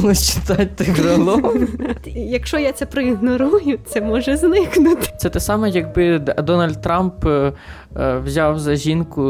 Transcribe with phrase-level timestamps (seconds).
[0.00, 1.68] було читати тигролов.
[2.14, 5.06] Якщо я це проігнорую, це може зникнути.
[5.18, 7.52] Це те саме, якби Дональд Трамп е,
[7.96, 9.22] е, взяв за жінку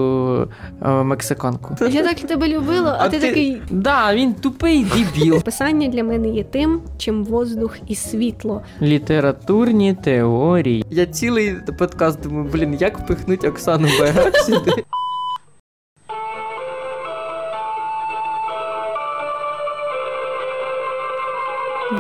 [0.83, 1.77] е, мексиканку.
[1.91, 3.63] Я так тебе любила, а, а ти, ти такий.
[3.71, 5.43] Да, він тупий дебіл.
[5.43, 8.63] Писання для мене є тим, чим воздух і світло.
[8.83, 10.85] Літературні теорії.
[10.91, 14.85] Я цілий подкаст думаю, блін, як впихнуть Оксану Байгак сюди.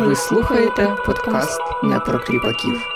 [0.00, 2.86] Ви слухаєте подкаст не про кріпаків.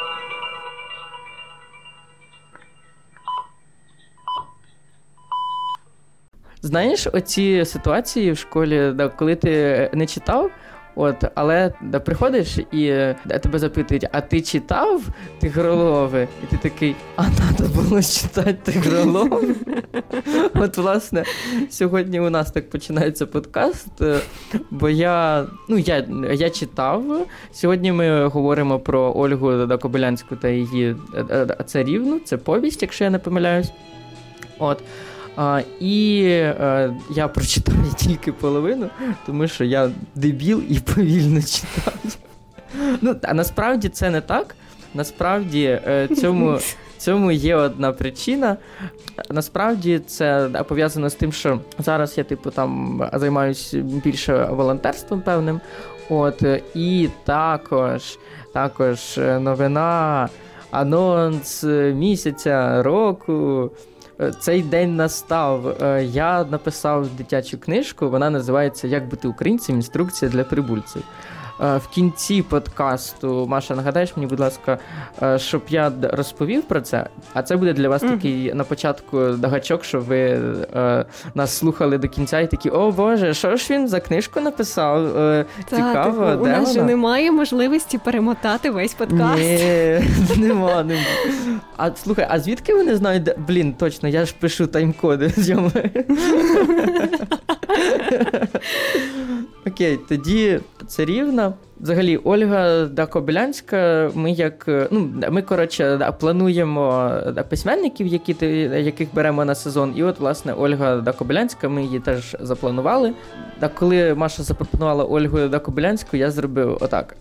[6.62, 10.50] Знаєш, оці ситуації в школі, коли ти не читав,
[10.96, 12.88] От, але да, приходиш і
[13.26, 15.02] да, тебе запитують, а ти читав
[15.40, 16.28] тигролови?
[16.42, 19.54] І ти такий, а треба було читати тигролови?
[20.54, 21.24] От, власне,
[21.70, 24.20] сьогодні у нас так починається подкаст, е,
[24.70, 27.26] бо я ну, я, я читав.
[27.52, 32.18] Сьогодні ми говоримо про Ольгу Кобилянську та її е, е, царівну.
[32.24, 33.72] Це повість, якщо я не помиляюсь.
[34.58, 34.82] От.
[35.36, 38.90] А, І а, е, я прочитав тільки половину,
[39.26, 41.94] тому що я дебіл і повільно читав.
[43.00, 44.54] Ну, А насправді це не так.
[44.94, 46.58] Насправді е, цьому
[46.98, 48.56] цьому є одна причина.
[49.30, 55.60] Насправді це пов'язано з тим, що зараз я, типу, там займаюся більше волонтерством певним.
[56.08, 56.42] От,
[56.74, 58.18] І також,
[58.52, 60.28] також новина,
[60.70, 63.70] анонс місяця, року.
[64.20, 65.68] Е, цей день настав.
[65.82, 69.76] Е, я написав дитячу книжку, вона називається Як бути українцем.
[69.76, 71.02] Інструкція для прибульців.
[71.60, 74.78] Е, в кінці подкасту, Маша, нагадаєш мені, будь ласка,
[75.22, 77.06] е, щоб я розповів про це.
[77.34, 78.10] А це буде для вас mm.
[78.10, 83.34] такий на початку дагачок, щоб ви е, нас слухали до кінця і такі, о Боже,
[83.34, 85.12] що ж він за книжку написав?
[85.70, 86.72] Та, Цікаво, типу, де у нас вона?
[86.72, 89.42] же немає можливості перемотати весь подкаст.
[89.42, 90.00] Ні,
[90.36, 91.00] Нема, нема.
[91.76, 93.30] А слухай, а звідки вони знають?
[93.48, 95.32] Блін, точно, я ж пишу тайм-коди.
[99.66, 101.54] Окей, тоді це рівно.
[101.80, 107.12] Взагалі, Ольга Дакобилянська, ми як ну ми коротше плануємо
[107.48, 108.36] письменників, які
[108.84, 109.92] яких беремо на сезон.
[109.96, 113.14] І от, власне, Ольга Дакобилянська, ми її теж запланували.
[113.60, 117.16] А коли Маша запропонувала Ольгу Дакобилянську, я зробив отак.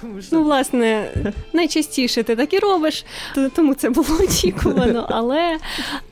[0.00, 0.36] Тому що...
[0.36, 1.10] Ну, власне,
[1.52, 3.04] найчастіше ти так і робиш,
[3.56, 5.06] тому це було очікувано.
[5.10, 5.58] Але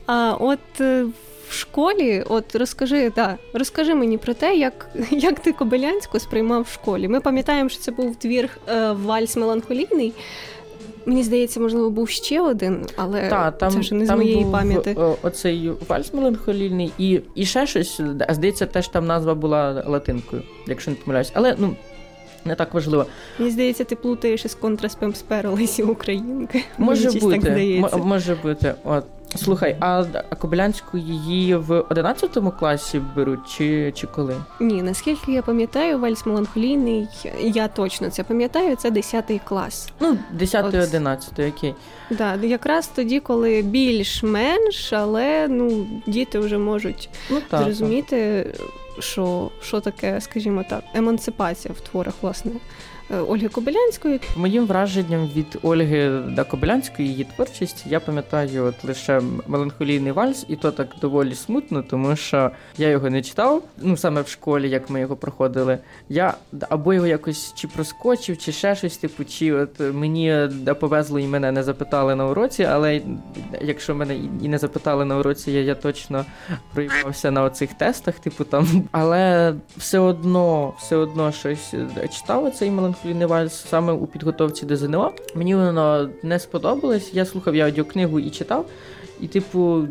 [0.05, 1.05] а, от е,
[1.51, 6.73] в школі, от розкажи, да, розкажи мені про те, як як ти Кобилянську сприймав в
[6.73, 7.07] школі.
[7.07, 10.13] Ми пам'ятаємо, що це був твір е, Вальс меланхолійний.
[11.05, 14.51] Мені здається, можливо, був ще один, але Та, там, це вже не з моєї був
[14.51, 14.95] пам'яті.
[15.21, 18.01] Оцей вальс меланхолійний і і ще щось.
[18.29, 21.31] Здається, теж там назва була латинкою, якщо не помиляюсь.
[21.33, 21.75] Але ну
[22.45, 23.05] не так важливо.
[23.39, 26.63] Мені здається, ти плутаєш із контраспем сперелися українки.
[26.77, 27.95] Може бути, так здається.
[27.97, 28.73] М- може бути.
[28.83, 29.03] От.
[29.35, 30.03] Слухай, а
[30.39, 34.35] Кобилянську її в 11 класі беруть, чи чи коли?
[34.59, 37.07] Ні, наскільки я пам'ятаю, вальс меланхолійний,
[37.41, 39.89] я точно це пам'ятаю, це 10 клас.
[39.99, 41.75] Ну, 10-11, окей.
[42.09, 49.03] Да, якраз тоді, коли більш-менш, але ну, діти вже можуть ну, так, зрозуміти, так.
[49.03, 52.51] що що таке, скажімо так, емансипація в творах, власне.
[53.13, 54.19] Е, Ольги Кобилянської.
[54.37, 60.55] Моїм враженням від Ольги да Кобилянської її творчості я пам'ятаю от лише меланхолійний вальс, і
[60.55, 63.63] то так доволі смутно, тому що я його не читав.
[63.77, 65.77] Ну саме в школі, як ми його проходили.
[66.09, 66.33] Я
[66.69, 70.49] або його якось чи проскочив, чи ще щось, типу, чи от мені
[70.79, 73.01] повезло і мене не запитали на уроці, але
[73.61, 76.25] якщо мене і не запитали на уроці, я, я точно
[76.73, 78.83] проявився на оцих тестах, типу там.
[78.91, 81.73] Але все одно, все одно щось
[82.11, 85.11] читав цей меланхолійний Вальс саме у підготовці до ЗНО.
[85.35, 87.13] Мені воно не сподобалось.
[87.13, 88.65] Я слухав я аудіокнигу і читав.
[89.21, 89.87] І, типу,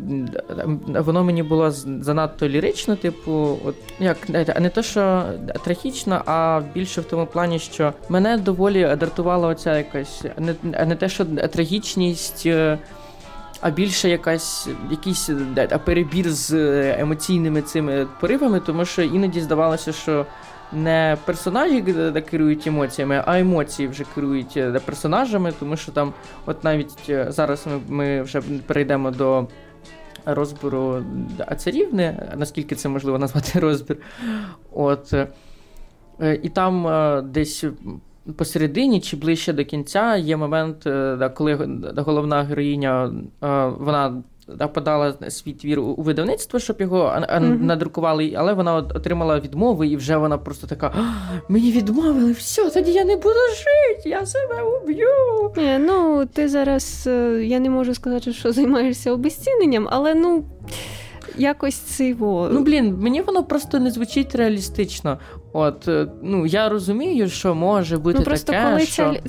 [0.87, 4.29] воно мені було занадто лірично, типу, от як
[4.59, 5.23] не те, що
[5.63, 10.55] трагічно, а більше в тому плані, що мене доволі дратувала оця якась не
[10.85, 12.77] не те, що трагічність, е,
[13.61, 15.29] а більше якась якийсь
[15.85, 16.53] перебір з
[16.99, 20.25] емоційними цими поривами, тому що іноді здавалося, що
[20.73, 26.13] не персонажі де керують емоціями, а емоції вже керують е, персонажами, тому що там,
[26.45, 29.47] от навіть е, зараз ми, ми вже перейдемо до
[30.25, 31.03] розбору
[31.57, 33.97] царівни, наскільки це можливо назвати розбір.
[34.71, 35.27] От, е,
[36.43, 36.87] І там
[37.31, 37.65] десь.
[38.37, 40.87] Посередині чи ближче до кінця є момент,
[41.33, 43.13] коли головна героїня
[43.79, 44.23] вона
[44.73, 47.61] подала свій твір у видавництво, щоб його mm-hmm.
[47.61, 50.93] надрукували, але вона отримала відмови, і вже вона просто така:
[51.49, 55.07] мені відмовили, все, тоді я не буду жити, я себе уб'ю.
[55.57, 60.45] Ні, Ну, ти зараз е, я не можу сказати, що займаєшся обезціненням, але ну.
[61.37, 62.49] Якось цього.
[62.51, 65.19] Ну, блін, мені воно просто не звучить реалістично.
[65.53, 69.13] От, е, ну, я розумію, що може бути ну, просто таке, коли що...
[69.13, 69.19] Ця...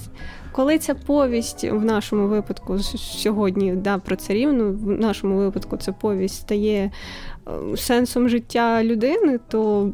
[0.53, 6.35] Коли ця повість в нашому випадку сьогодні да, про царівну, в нашому випадку ця повість
[6.35, 6.91] стає
[7.47, 9.91] е, сенсом життя людини, то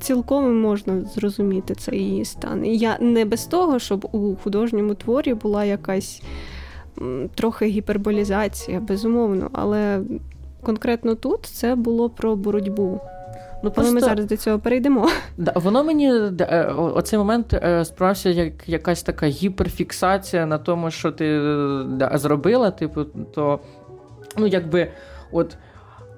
[0.00, 2.66] цілком можна зрозуміти цей її стан.
[2.66, 6.22] І я не без того, щоб у художньому творі була якась
[7.34, 10.00] трохи гіперболізація, безумовно, але
[10.62, 13.00] конкретно тут це було про боротьбу.
[13.62, 13.94] Ну, просто...
[13.94, 15.08] ми зараз до цього перейдемо.
[15.38, 21.12] Да, Воно мені е, оцей момент е, справився як якась така гіперфіксація на тому, що
[21.12, 21.40] ти
[21.88, 23.60] да, зробила, типу, то
[24.36, 24.90] ну, якби
[25.32, 25.56] от.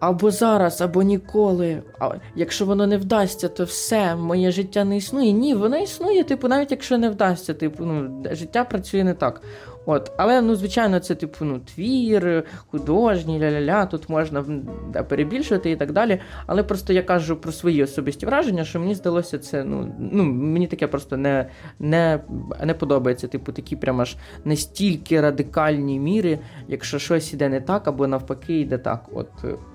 [0.00, 1.82] Або зараз, або ніколи.
[2.00, 5.32] А якщо воно не вдасться, то все, моє життя не існує.
[5.32, 9.42] Ні, воно існує, типу, навіть якщо не вдасться, типу, ну, життя працює не так.
[9.86, 14.44] От, Але, ну, звичайно, це типу ну, твір, художній, ля-ля-ля, тут можна
[14.92, 16.20] да, перебільшувати і так далі.
[16.46, 20.66] Але просто я кажу про свої особисті враження, що мені здалося це, ну, ну мені
[20.66, 21.46] таке просто не
[21.78, 22.20] не,
[22.64, 23.28] не подобається.
[23.28, 26.38] Типу, такі прям аж настільки радикальні міри,
[26.68, 29.04] якщо щось іде не так, або навпаки йде так.
[29.14, 29.28] От.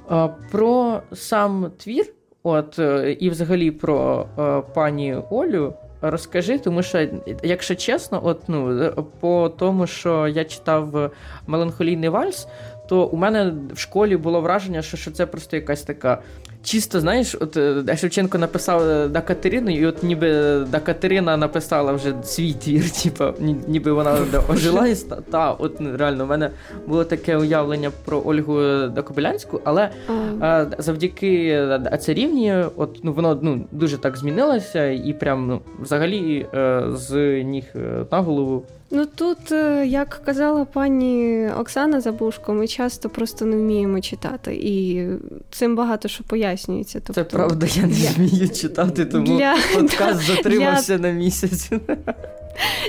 [0.09, 2.05] А, Про сам твір,
[2.43, 2.79] от,
[3.19, 5.73] і взагалі про а, пані Олю.
[6.01, 7.07] Розкажи, тому що,
[7.43, 11.11] якщо чесно, от ну по тому, що я читав
[11.47, 12.47] меланхолійний вальс,
[12.89, 16.21] то у мене в школі було враження, що що це просто якась така
[16.67, 20.29] чисто, знаєш, от е, Шевченко написав е, да Катерину, і от ніби
[20.71, 23.23] да Катерина написала вже свій твір, типу,
[23.67, 24.17] ніби вона
[24.49, 24.95] ожила і
[25.31, 26.49] та, от реально, у мене
[26.87, 29.89] було таке уявлення про Ольгу Дакобилянську, але
[30.39, 31.67] а, завдяки
[31.99, 36.45] царівні, от ну воно ну дуже так змінилося, і прям ну взагалі
[36.93, 37.63] з ніг
[38.11, 44.01] на голову Ну тут, е, як казала пані Оксана Забушко, ми часто просто не вміємо
[44.01, 45.07] читати, і
[45.51, 46.99] цим багато що пояснюється.
[46.99, 49.55] Тобто, Це правда, я не вмію читати, тому для...
[49.73, 51.07] подкаст затримався для...
[51.07, 51.71] на місяць.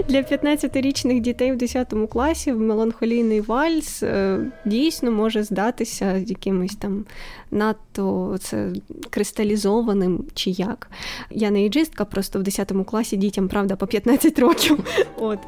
[0.08, 7.04] Для 15-річних дітей в 10 класі меланхолійний вальс е, дійсно може здатися якимось там
[7.50, 8.72] надто це
[9.10, 10.90] кристалізованим чи як.
[11.30, 14.84] Я не іджистка, просто в 10 класі дітям, правда, по 15 років.
[15.16, 15.38] От.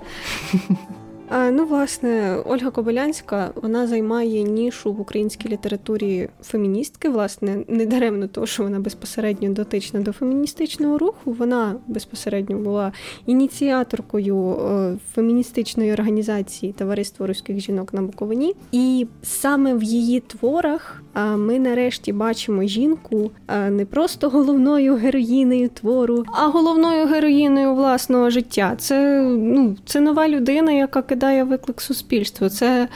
[1.32, 7.08] Ну, власне, Ольга Кобилянська вона займає нішу в українській літературі феміністки.
[7.08, 11.32] Власне, не даремно того, що вона безпосередньо дотична до феміністичного руху.
[11.32, 12.92] Вона безпосередньо була
[13.26, 18.54] ініціаторкою е, феміністичної організації Товариство руських жінок на Буковині.
[18.72, 23.30] І саме в її творах ми нарешті бачимо жінку
[23.70, 28.74] не просто головною героїнею твору, а головною героїною власного життя.
[28.78, 32.48] Це ну, це нова людина, яка кидає виклик суспільству.
[32.48, 32.88] Це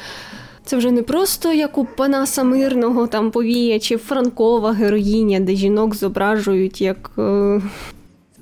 [0.65, 5.95] це вже не просто як у Панаса Мирного там повія чи Франкова героїня, де жінок
[5.95, 7.11] зображують як.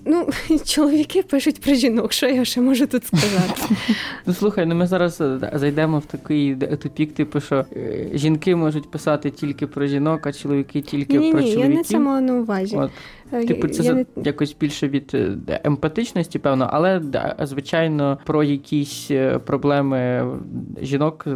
[0.05, 0.29] Ну,
[0.65, 3.63] чоловіки пишуть про жінок, що я ще можу тут сказати.
[4.27, 8.91] Ну слухай, ну ми зараз е, зайдемо в такий тупік, типу, що е, жінки можуть
[8.91, 11.69] писати тільки про жінок, а чоловіки тільки ні, про ні, чоловіків.
[11.69, 12.77] Ні, я не це мала на увазі.
[12.77, 12.91] От.
[13.33, 14.05] Е, типу, це я не...
[14.17, 17.03] якось більше від е, емпатичності, певно, але
[17.43, 20.27] звичайно про якісь е, проблеми
[20.83, 21.27] жінок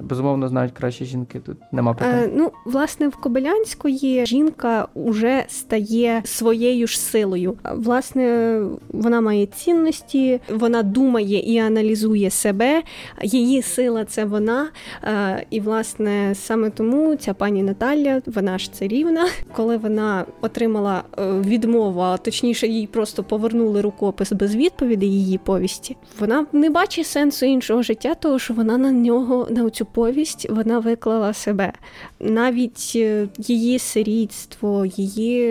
[0.00, 1.40] безумовно знають краще жінки.
[1.40, 2.14] Тут нема питань.
[2.14, 7.54] Е, ну, власне, в Кобилянської жінка вже стає своєю ж силою.
[7.74, 12.82] Власне, вона має цінності, вона думає і аналізує себе.
[13.22, 14.68] Її сила це вона.
[15.04, 21.02] Е, і, власне, саме тому ця пані Наталя, вона ж царівна, коли вона отримала
[21.42, 25.96] відмова, точніше, їй просто повернули рукопис без відповіді її повісті.
[26.18, 30.78] Вона не бачить сенсу іншого життя, тому що вона на нього, на цю повість, вона
[30.78, 31.72] виклала себе.
[32.20, 35.42] Навіть е, її сирітство, її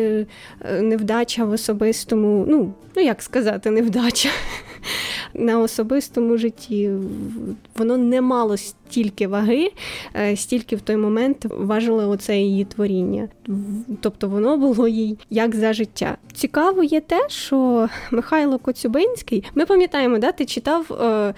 [0.62, 4.30] е, невдача в особистому, ну, ну як сказати, невдача.
[5.34, 6.92] На особистому житті
[7.78, 8.58] воно не мало
[8.90, 9.72] стільки ваги,
[10.16, 13.28] е, стільки в той момент важило оце її творіння.
[14.02, 16.18] Тобто воно було їй як за життя.
[16.34, 21.34] Цікаво є те, що Михайло Коцюбинський, ми пам'ятаємо, да, ти читав, е,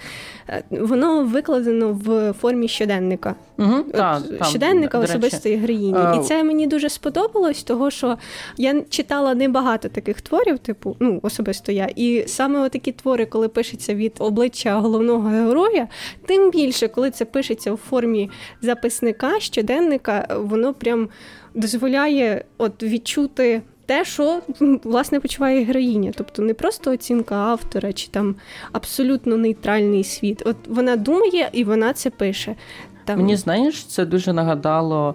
[0.48, 3.34] е, воно викладено в формі щоденника.
[3.58, 5.94] Угу, та, щоденника там, особистої героїні.
[5.96, 6.14] А...
[6.14, 8.18] І це мені дуже сподобалось, того що
[8.56, 11.88] я читала небагато таких творів, типу, ну, особисто я.
[11.96, 15.88] І саме такі твори, коли пишеться від обличчя головного героя,
[16.26, 18.30] тим більше, коли це пишеться пишеться у формі
[18.62, 21.08] записника, щоденника, воно прям
[21.54, 23.62] дозволяє от відчути.
[23.86, 24.40] Те, що
[24.84, 28.34] власне почуває героїня, тобто не просто оцінка автора чи там
[28.72, 30.42] абсолютно нейтральний світ.
[30.46, 32.56] От вона думає і вона це пише.
[33.04, 33.18] Там...
[33.18, 35.14] Мені знаєш, це дуже нагадало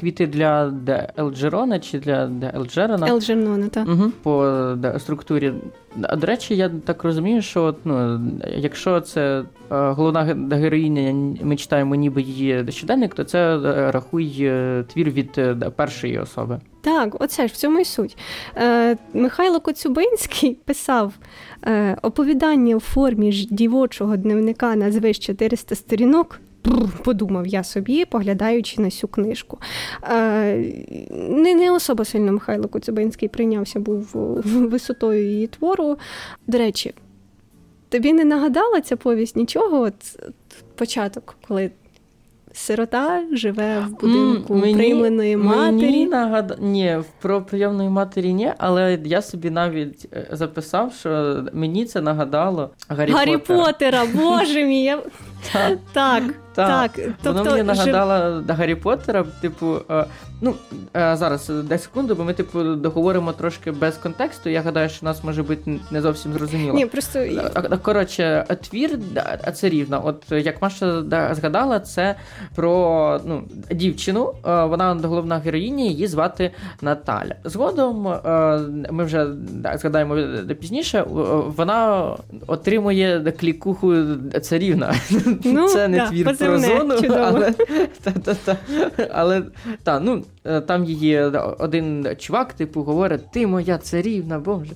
[0.00, 0.72] квіти для
[1.18, 3.06] Елджерона чи для Елджерона.
[3.08, 3.88] Елджернона, так.
[3.88, 5.52] Угу, по структурі.
[6.16, 8.20] До речі, я так розумію, що ну,
[8.56, 15.10] якщо це головна героїня, ми читаємо ніби її щоденник, то це е, рахуй е, твір
[15.10, 16.60] від е, першої особи.
[16.80, 18.18] Так, оце ж в цьому і суть.
[18.56, 21.12] Е, Михайло Коцюбинський писав
[21.64, 26.40] е, оповідання у формі ж дівочого дневника на звиш 400 сторінок
[27.04, 29.58] подумав я собі, поглядаючи на цю книжку.
[30.02, 30.56] Е,
[31.10, 34.10] не не особо сильно Михайло Коцюбинський прийнявся був
[34.44, 35.98] висотою її твору.
[36.46, 36.94] До речі,
[37.88, 39.80] тобі не нагадала ця повість нічого?
[39.80, 39.94] От
[40.74, 41.70] Початок, коли
[42.52, 45.72] Сирота живе в будинку мені, приймленої матері.
[45.72, 46.58] Мені нагад...
[46.60, 52.70] Ні, про прийомної матері ні, але я собі навіть е, записав, що мені це нагадало
[52.88, 53.64] Гаррі, Гаррі Поттера.
[53.64, 54.84] Поттера, боже мій.
[54.84, 54.98] Я...
[55.52, 55.78] Так.
[55.92, 56.22] так.
[56.56, 56.90] Так,
[57.22, 58.56] тобто воно мені нагадало жив...
[58.56, 60.04] Гаррі Поттера, типу, е,
[60.40, 60.54] ну
[60.96, 64.50] е, зараз дай секунду, бо ми типу договоримо трошки без контексту.
[64.50, 66.74] Я гадаю, що нас може бути не зовсім зрозуміло.
[66.74, 67.26] Ні, просто
[67.82, 68.98] коротше, твір
[69.54, 70.02] це рівно.
[70.04, 71.02] От як Маша
[71.34, 72.14] згадала, це
[72.54, 74.34] про ну, дівчину.
[74.46, 76.50] Е, вона головна героїня, її звати
[76.82, 77.34] Наталя.
[77.44, 78.02] Згодом
[78.90, 79.26] ми вже
[79.74, 80.16] згадаємо
[80.60, 81.04] пізніше.
[81.56, 82.10] Вона
[82.46, 83.94] отримує клікуху
[84.42, 84.94] царівна.
[85.44, 87.52] Ну, це не да, твір про зону, але
[88.02, 88.56] та, та, та,
[89.12, 89.42] але
[89.82, 91.20] та, ну, е, там її
[91.58, 94.72] один чувак, типу, говорить: Ти моя царівна, боже.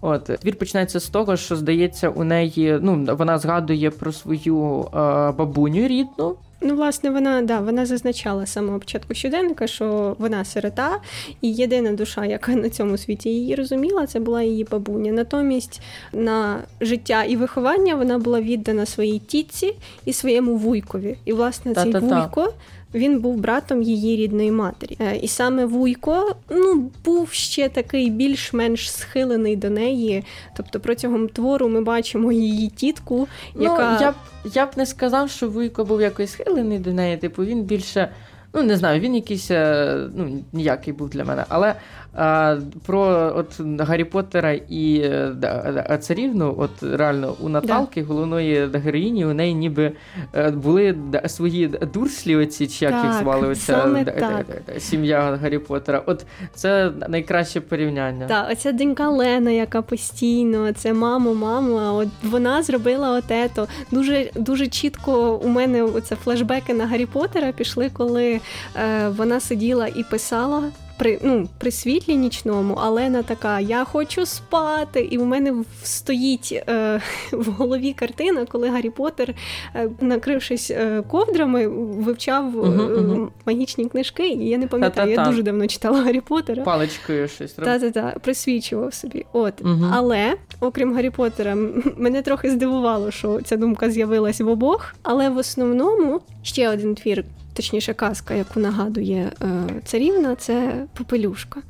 [0.00, 4.88] От твір починається з того, що здається, у неї ну вона згадує про свою е,
[5.32, 6.36] бабуню рідну.
[6.66, 11.00] Ну, власне, вона да, вона зазначала з самого початку щоденника, що вона сирота,
[11.40, 15.12] і єдина душа, яка на цьому світі її розуміла, це була її бабуня.
[15.12, 15.80] Натомість
[16.12, 21.16] на життя і виховання вона була віддана своїй тітці і своєму вуйкові.
[21.24, 22.20] І, власне, цей Та-та-та.
[22.20, 22.52] вуйко
[22.94, 24.96] він був братом її рідної матері.
[25.00, 30.24] Е, і саме Вуйко ну, був ще такий більш-менш схилений до неї.
[30.56, 33.92] Тобто протягом твору ми бачимо її тітку, ну, яка.
[33.92, 34.14] Ну, я б
[34.54, 37.16] я б не сказав, що Вуйко був якось схилений до неї.
[37.16, 38.08] Типу, він більше.
[38.56, 41.44] Ну, не знаю, він якийсь е, ну, ніякий був для мене.
[41.48, 41.74] Але
[42.14, 42.56] а,
[42.86, 48.06] Про от Гаррі Поттера і е, царівну, от реально у Наталки, да.
[48.06, 49.92] головної героїні, у неї ніби
[50.34, 54.44] е, були свої дурслі, оці чи як їх звали оця
[54.78, 56.02] сім'я Гаррі Поттера.
[56.06, 58.26] От це найкраще порівняння.
[58.26, 61.94] Так, оця донька Лена, яка постійно, це мамо, мамо.
[61.94, 63.68] От вона зробила отето.
[63.90, 68.40] Дуже дуже чітко у мене оце флешбеки на Гаррі Поттера пішли, коли
[68.76, 70.62] е, вона сиділа і писала
[71.04, 75.00] при ну, при світлі нічному, Алена така: Я хочу спати.
[75.00, 77.00] І в мене стоїть е,
[77.32, 79.34] в голові картина, коли Гаррі Поттер,
[79.74, 84.28] е, накрившись е, ковдрами, вивчав uh-huh, магічні книжки.
[84.28, 85.22] І я не пам'ятаю, Та-та-та.
[85.22, 86.62] я дуже давно читала Гаррі Поттера.
[86.62, 89.26] Паличкою щось Та-та-та, присвічував собі.
[89.32, 89.62] От.
[89.62, 89.90] Uh-huh.
[89.92, 91.56] Але, окрім Гаррі Поттера,
[91.96, 94.94] мене трохи здивувало, що ця думка з'явилась в обох.
[95.02, 99.46] Але в основному ще один твір точніше, казка, яку нагадує е,
[99.84, 101.60] царівна, це попелюшка.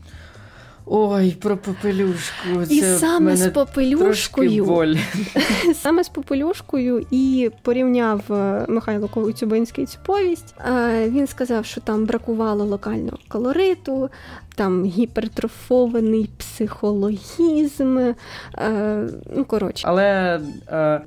[0.86, 2.66] Ой, про попелюшку.
[2.66, 4.94] Це і саме мене з попелюшкою боль.
[5.74, 10.54] саме з попелюшкою і порівняв е, Михайло Коцюбинський цю повість.
[10.68, 14.10] Е, він сказав, що там бракувало локального колориту,
[14.54, 17.98] там гіпертрофований психологізм.
[17.98, 19.84] Е, ну, коротше.
[19.88, 20.40] Але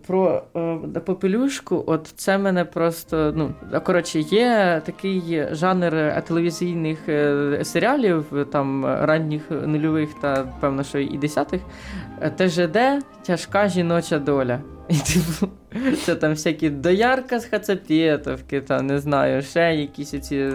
[0.07, 0.43] про
[1.05, 3.33] попелюшку, от це мене просто.
[3.35, 3.53] ну,
[3.83, 6.99] Коротше, є такий жанр телевізійних
[7.63, 11.61] серіалів, там ранніх нульових та певно, що і десятих.
[12.21, 14.59] Е, ТЖД тяжка жіноча доля.
[14.89, 15.51] І типу,
[16.05, 20.51] це там всякі доярка з Хацапєтовки, там не знаю, ще якісь ці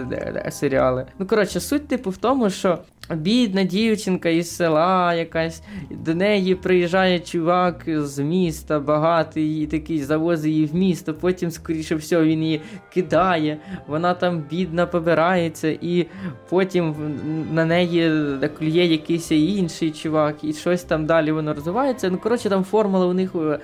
[0.51, 1.05] серіали.
[1.19, 2.79] Ну, коротше, суть, типу, в тому, що
[3.09, 10.51] бідна дівчинка із села якась, до неї приїжджає чувак з міста, багатий, і такий завозить
[10.51, 12.61] її в місто, потім, скоріше всього, він її
[12.93, 13.57] кидає,
[13.87, 16.05] вона там бідна побирається, і
[16.49, 16.95] потім
[17.51, 18.11] на неї
[18.57, 22.09] клює якийсь інший чувак, і щось там далі воно розвивається.
[22.09, 23.57] Ну, коротше, там формула у них у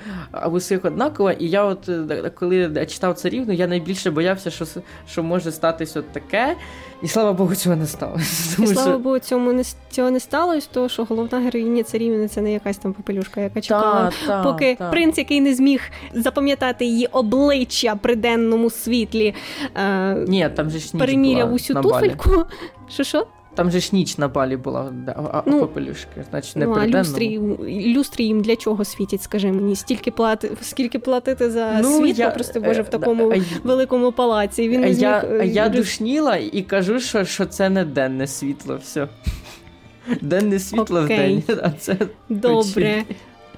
[0.52, 1.32] усіх однакова.
[1.32, 1.90] І я, от
[2.36, 4.66] коли читав царівну, я найбільше боявся, що
[5.08, 6.56] що може статись от таке.
[7.02, 8.64] І слава Богу, цього не сталося.
[8.64, 12.54] І слава Богу, цьому не цього не сталося, то що головна героїня царівни це не
[12.54, 14.90] якась там попелюшка, яка чекала, та, та, поки та.
[14.90, 15.82] принц, який не зміг
[16.14, 19.36] запам'ятати її обличчя при денному світлі,
[19.76, 22.46] е, Ні, там же ж переміряв усю туфельку.
[22.90, 23.26] Що що?
[23.60, 24.94] Там же ж ніч на балі була
[25.34, 26.26] а ну, попелюшки.
[26.30, 27.40] Значить, не ну, а люстрі,
[27.96, 29.76] люстрі їм для чого світять, скажи мені?
[29.76, 34.12] Стільки плати, скільки платити за ну, світло, я, просто боже, в е, такому а, великому
[34.12, 34.70] палаці.
[34.70, 35.02] Він не зміг...
[35.02, 38.80] Я е, я душніла і кажу, що що це не денне світло.
[38.82, 39.08] все.
[40.22, 41.16] Денне світло Окей.
[41.16, 41.60] в день.
[41.64, 41.98] а це
[42.30, 43.04] Добре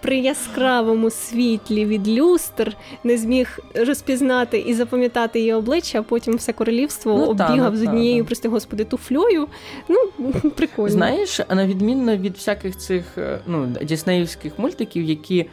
[0.02, 6.54] при яскравому світлі від люстр не зміг розпізнати і запам'ятати її обличчя, а потім все
[6.54, 9.48] королівство ну, оббігав та, з однією, та, прости господи, туфльою.
[9.88, 10.90] Ну, прикольно.
[10.90, 15.48] Знаєш, на відмінно від всяких цих е, ну, діснеївських мультиків, які, е,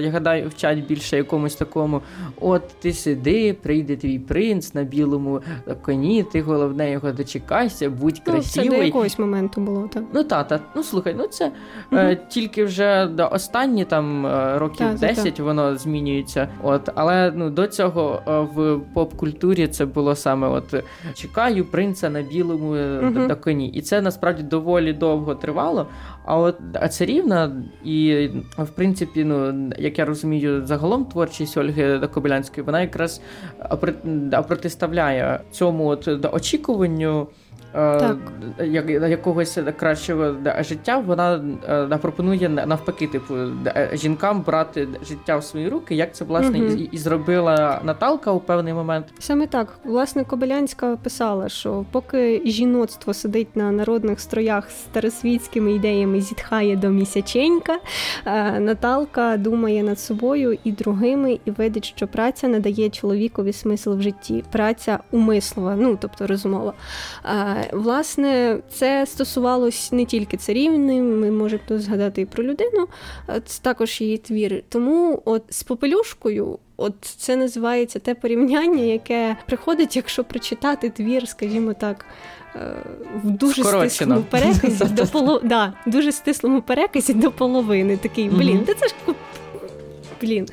[0.00, 2.02] я гадаю, вчать більше якомусь такому:
[2.40, 5.42] от ти сиди, прийде твій принц на білому
[5.82, 8.68] коні, ти головне його дочекайся, будь красивий.
[8.68, 10.04] Ну, Це до якогось моменту було, так.
[10.12, 10.60] Ну, та, та.
[10.76, 12.00] Ну, слухай, ну це угу.
[12.00, 15.46] е, тільки вже до останнього останні там е, років так, 10 так.
[15.46, 16.48] воно змінюється.
[16.62, 22.22] От, але ну до цього е, в поп-культурі це було саме: от чекаю принца на
[22.22, 25.86] білому uh на коні, і це насправді доволі довго тривало.
[26.24, 32.64] А от а царівна, і в принципі, ну як я розумію, загалом творчість Ольги Кобилянської,
[32.64, 33.20] вона якраз
[34.48, 37.28] протиставляє цьому от очікуванню.
[37.74, 38.16] Е, так.
[38.58, 43.34] як, якогось кращого життя, вона е, пропонує навпаки, типу,
[43.66, 46.72] е, жінкам брати життя в свої руки, як це власне угу.
[46.72, 49.06] і, і зробила Наталка у певний момент.
[49.18, 56.20] Саме так, власне, Кобилянська писала, що поки жіноцтво сидить на народних строях з старосвітськими ідеями,
[56.20, 57.78] зітхає до місяченька,
[58.58, 64.44] Наталка думає над собою і другими, і видить, що праця надає чоловікові смисл в житті.
[64.52, 66.72] Праця умислова, ну тобто розумова.
[67.72, 72.86] Власне, це стосувалось не тільки царівни, ми можемо тут згадати і про людину,
[73.44, 74.62] це також її твір.
[74.68, 76.58] Тому от з попелюшкою.
[76.76, 82.04] От це називається те порівняння, яке приходить, якщо прочитати твір, скажімо так,
[82.54, 82.58] е,
[83.24, 85.40] в дуже стислому переказі до поло...
[85.44, 87.96] да, дуже стислому переказі до половини.
[87.96, 88.94] Такий блін, та це ж
[90.20, 90.46] блін.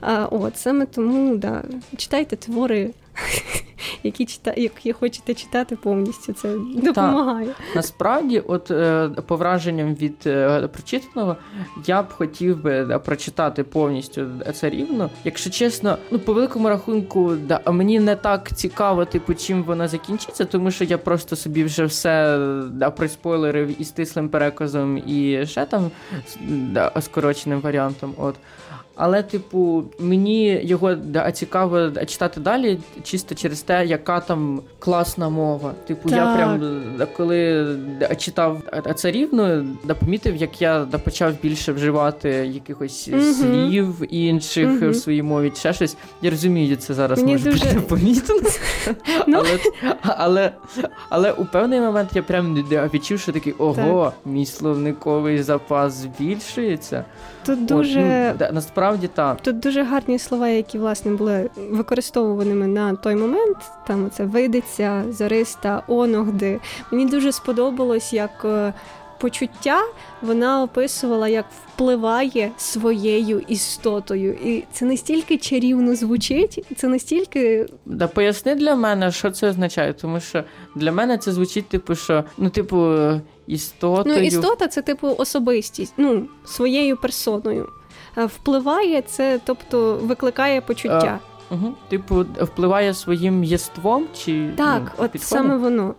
[0.00, 1.62] А, От саме тому да,
[1.96, 2.90] читайте твори
[4.02, 4.54] які чита...
[4.56, 6.32] які хочете читати повністю.
[6.32, 7.46] Це допомагає.
[7.46, 7.56] Так.
[7.74, 11.36] Насправді, от е, по враженням від е, прочитаного,
[11.86, 15.10] я б хотів би да, прочитати повністю царівну.
[15.24, 20.44] Якщо чесно, ну по великому рахунку, да, мені не так цікаво, типу, чим вона закінчиться,
[20.44, 22.38] тому що я просто собі вже все
[22.72, 25.90] да, приспойлерив і стислим переказом, і ще там
[26.48, 28.14] да, скороченим варіантом.
[28.18, 28.34] От.
[29.02, 30.96] Але, типу, мені його
[31.32, 35.72] цікаво читати далі, чисто через те, яка там класна мова.
[35.86, 36.18] Типу, так.
[36.18, 36.82] я прям
[37.16, 37.66] коли
[38.18, 38.62] читав
[38.94, 39.66] царівну,
[40.00, 43.22] помітив, як я почав більше вживати якихось угу.
[43.22, 44.90] слів інших угу.
[44.90, 45.96] в своїй мові, ще щось.
[46.22, 47.64] Я розумію, це зараз мені може дуже...
[47.64, 48.34] бути помітно.
[49.26, 49.38] Ну.
[49.38, 49.58] Але
[50.02, 50.52] але,
[51.08, 52.54] але у певний момент я прям
[52.94, 57.04] відчув, що такий ого, мій словниковий запас збільшується.
[57.46, 59.40] Тут дуже От, ну, насправді так.
[59.40, 63.56] Тут дуже гарні слова, які власне були використовуваними на той момент.
[63.86, 66.60] Там це видиться, зариста, оногди.
[66.90, 68.44] Мені дуже сподобалось, як.
[68.44, 68.72] Е,
[69.20, 69.82] почуття
[70.22, 78.54] вона описувала, як впливає своєю істотою, і це настільки чарівно звучить, це настільки да поясни
[78.54, 82.96] для мене, що це означає, тому що для мене це звучить, типу, що ну, типу,
[83.46, 84.16] істотою.
[84.16, 87.68] Ну, істота це типу особистість, ну своєю персоною.
[88.16, 91.18] Впливає це, тобто викликає почуття.
[91.50, 91.74] А, угу.
[91.88, 95.46] Типу, впливає своїм єством чи так, ну, от підходом?
[95.46, 95.94] саме воно.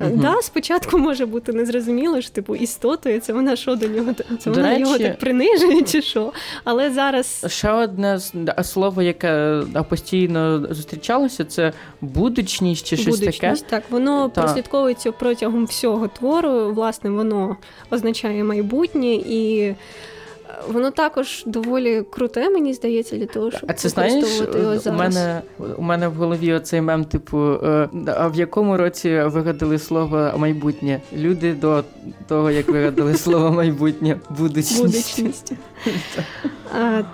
[0.00, 0.10] Угу.
[0.16, 4.50] Да, спочатку може бути незрозуміло що типу істотою, це вона що до нього це до
[4.50, 6.32] вона речі, його так принижує, чи що.
[6.64, 8.20] Але зараз ще одне
[8.62, 13.54] слово, яке постійно зустрічалося, це будучність чи щось таке.
[13.68, 14.42] Так, воно Та.
[14.42, 16.72] прослідковується протягом всього твору.
[16.72, 17.56] Власне, воно
[17.90, 19.74] означає майбутнє і
[20.68, 24.86] воно також доволі круте, мені здається, для того, щоб а це знаєш, його зараз.
[24.86, 25.42] У мене
[25.78, 31.00] у мене в голові оцей мем, типу, е, а в якому році вигадали слово майбутнє?
[31.16, 31.84] Люди до
[32.28, 34.82] того, як вигадали слово майбутнє, будучність.
[34.82, 35.52] Будучність.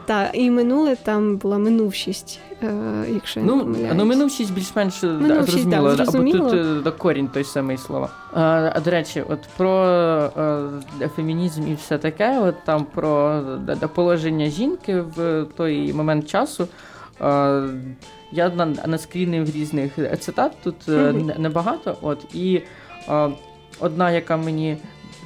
[0.07, 2.39] Так, і минуле там була минувшість.
[2.63, 3.95] Е, якщо я ну, не помиляюсь.
[3.97, 6.47] Ну, минувшість більш-менш минувшість, зрозуміло, да, зрозуміло.
[6.47, 8.09] або тут да, корінь той самий слова.
[8.33, 10.69] А, а до речі, от про а,
[11.17, 13.43] фемінізм і все таке, от там про
[13.95, 16.69] положення жінки в той момент часу.
[18.33, 21.41] Я на, наскрінив різних цитат, тут mm-hmm.
[21.41, 21.97] небагато.
[22.03, 22.63] От, і
[23.81, 24.77] одна, яка мені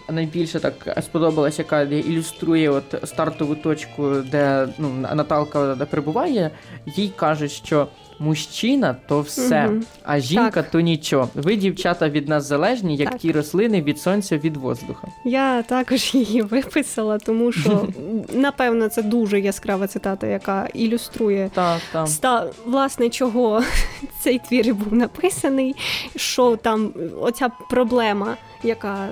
[0.09, 6.51] найбільше так сподобалась, яка ілюструє от стартову точку, де ну, Наталка перебуває,
[6.97, 7.89] їй кажуть, що
[8.19, 9.81] мужчина то все, угу.
[10.03, 10.71] а жінка так.
[10.71, 11.29] то нічого.
[11.35, 13.21] Ви, дівчата, від нас залежні, як так.
[13.21, 15.09] ті рослини від сонця, від воздуха.
[15.25, 17.89] Я також її виписала, тому що
[18.33, 22.07] напевно це дуже яскрава цитата, яка ілюструє так, так.
[22.07, 23.63] ста власне чого
[24.21, 25.75] цей твір був написаний.
[26.17, 29.09] Що там оця проблема, яка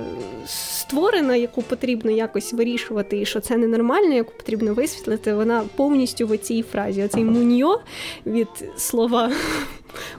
[0.46, 6.38] створена, яку потрібно якось вирішувати, і що це ненормально, яку потрібно висвітлити, вона повністю в
[6.38, 7.02] цій фразі.
[7.02, 7.80] Оцей муньо
[8.26, 9.30] від слова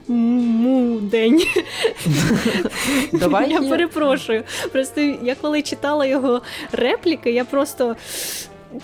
[0.08, 1.44] мудень.
[3.12, 4.44] Давай Я перепрошую.
[4.72, 6.42] Просто я коли читала його
[6.72, 7.96] репліки, я просто.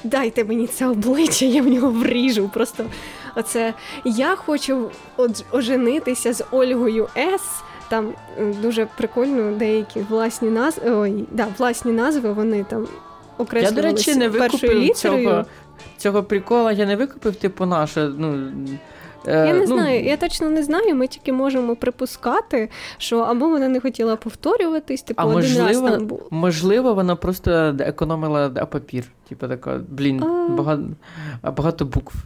[0.03, 2.49] Дайте мені це обличчя, я в нього вріжу.
[2.53, 2.85] Просто
[3.35, 3.73] оце
[4.05, 4.91] я хочу
[5.51, 7.41] оженитися з Ольгою С.
[7.89, 8.13] Там
[8.62, 10.91] дуже прикольно деякі власні назви.
[10.91, 12.88] Ой, да, власні назви вони там
[13.38, 15.45] окреслювалися Я, до речі, не викупив цього
[15.97, 18.12] цього прикола, я не викупив, типу, наше.
[18.17, 18.52] ну...
[19.27, 20.95] Е, я не ну, знаю, я точно не знаю.
[20.95, 25.82] Ми тільки можемо припускати, що або вона не хотіла повторюватись, типу а один можливо, раз
[25.82, 26.27] там був.
[26.32, 29.05] Можливо, вона просто економила папір.
[29.29, 30.47] Типу така, блін, а...
[30.49, 30.84] багато
[31.43, 32.13] багато букв.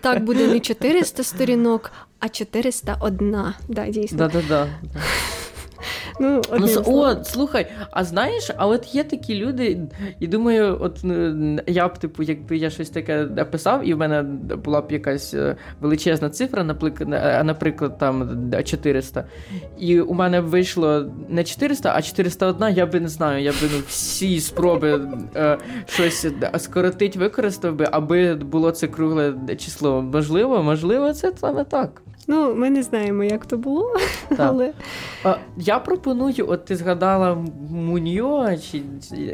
[0.00, 3.36] Так, буде не 400 сторінок, а 401.
[3.68, 4.18] Да, дійсно.
[4.18, 4.66] Да-да-да.
[6.20, 9.80] Ну, ну О, слухай, а знаєш, а от є такі люди,
[10.20, 11.04] і думаю, от
[11.66, 14.22] я б, типу, якби я щось таке написав, і в мене
[14.64, 16.64] була б якась е, величезна цифра,
[17.44, 19.24] наприклад, там 400.
[19.78, 23.82] І у мене вийшло не 400, а 401, я би не знаю, я би ну,
[23.88, 25.00] всі спроби
[25.36, 26.26] е, щось
[26.58, 30.02] скоротить, використав би, аби було це кругле число.
[30.02, 32.02] Можливо, можливо, це саме так.
[32.30, 33.94] Ну, ми не знаємо, як то було.
[34.38, 34.72] але...
[35.24, 37.36] А, Я пропоную, от ти згадала
[37.70, 38.82] Муньо, чи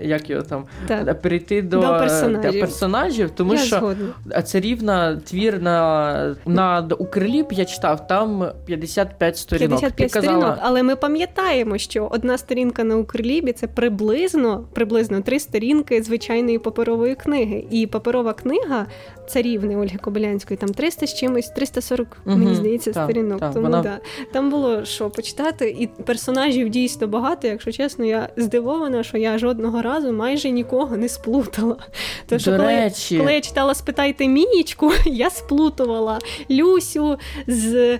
[0.02, 1.22] як його там так.
[1.22, 2.60] перейти до, до персонажів.
[2.60, 4.42] персонажів, тому я що згодна.
[4.42, 9.80] це рівна твір на на Укрліп я читав, там 55 сторінок.
[9.80, 10.58] 55 ти сторінок, казала...
[10.62, 17.14] але ми пам'ятаємо, що одна сторінка на Укрлібі це приблизно приблизно три сторінки звичайної паперової
[17.14, 17.64] книги.
[17.70, 18.86] І паперова книга
[19.28, 22.36] царівни Ольги Кобилянської, там 300 з чимось, 340, угу.
[22.36, 23.40] мені здається здається, сторінок.
[23.40, 23.82] Так, Тому вона...
[23.82, 23.98] да.
[24.32, 27.48] Там було що почитати, і персонажів дійсно багато.
[27.48, 31.76] Якщо чесно, я здивована, що я жодного разу майже нікого не сплутала.
[32.36, 33.18] Що коли, речі.
[33.18, 36.18] коли я читала Спитайте Мієчку, я сплутувала
[36.50, 37.98] Люсю з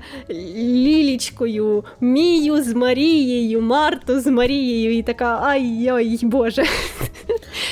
[0.59, 6.65] Лілічкою, Мію з Марією, Марту з Марією, і така ай-ой, Боже.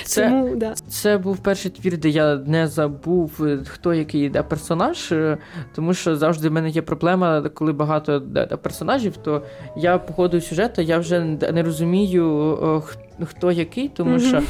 [0.04, 0.74] Це Тому, да.
[0.88, 3.32] це був перший твір, де я не забув,
[3.66, 5.38] хто який йде персонаж, е,
[5.74, 8.22] тому що завжди в мене є проблема, коли багато
[8.62, 9.42] персонажів, то
[9.76, 11.20] я по ходу сюжету я вже
[11.52, 12.82] не розумію,
[13.26, 14.42] хто який, тому що.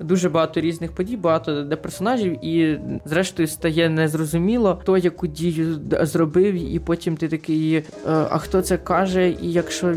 [0.00, 6.54] Дуже багато різних подій, багато де персонажів, і зрештою стає незрозуміло, хто яку дію зробив,
[6.54, 9.28] і потім ти такий, «Е, а хто це каже?
[9.28, 9.94] І якщо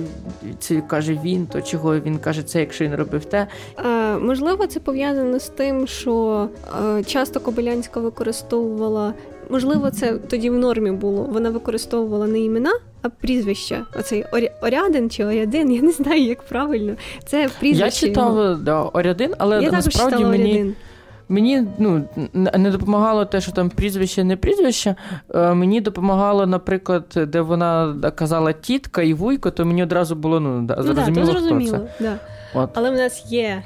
[0.60, 3.48] це каже він, то чого він каже це, якщо він робив те?
[3.86, 6.48] Е, можливо, це пов'язано з тим, що
[6.98, 9.14] е, часто Кобилянська використовувала
[9.50, 11.24] можливо, це тоді в нормі було.
[11.24, 13.86] Вона використовувала не імена, а прізвища.
[14.00, 14.26] Оцей
[14.62, 16.96] Орядин чи Орядин, я не знаю, як правильно.
[17.26, 18.06] Це прізвище.
[18.06, 20.44] Я читав да, Орядин, але я насправді мені.
[20.44, 20.76] Орядин.
[21.30, 24.96] Мені ну не допомагало те, що там прізвище, не прізвище.
[25.36, 30.68] Е, мені допомагало, наприклад, де вона казала тітка і вуйко, то мені одразу було ну,
[30.68, 32.04] зрозуміло, ну, да, то зрозуміло, хто це.
[32.04, 32.20] Да.
[32.54, 32.70] От.
[32.74, 33.64] Але в нас є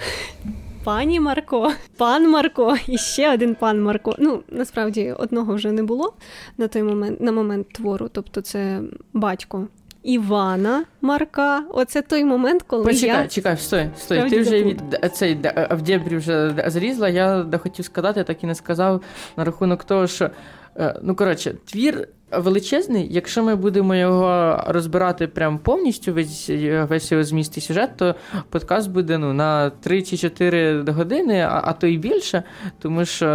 [0.84, 4.16] пані Марко, пан Марко і ще один пан Марко.
[4.20, 6.14] Ну, насправді одного вже не було
[6.58, 8.82] на той момент, на момент твору, тобто це
[9.14, 9.68] батько.
[10.04, 13.28] Івана Марка, оце той момент, коли Почекай, я...
[13.28, 14.30] чекай, стой, стой.
[14.30, 14.82] Ти вже від
[15.14, 15.40] цей
[15.72, 17.10] в дебрі вже зрізла.
[17.10, 19.02] Я хотів сказати, так і не сказав
[19.38, 20.30] на рахунок того, що
[20.78, 23.08] е, ну коротше, твір величезний.
[23.12, 26.50] Якщо ми будемо його розбирати прям повністю, весь
[26.90, 28.16] весь його зміст і сюжет, то
[28.50, 32.44] подкаст буде ну, на 3 чи 4 години, а, а то й більше,
[32.80, 33.28] тому що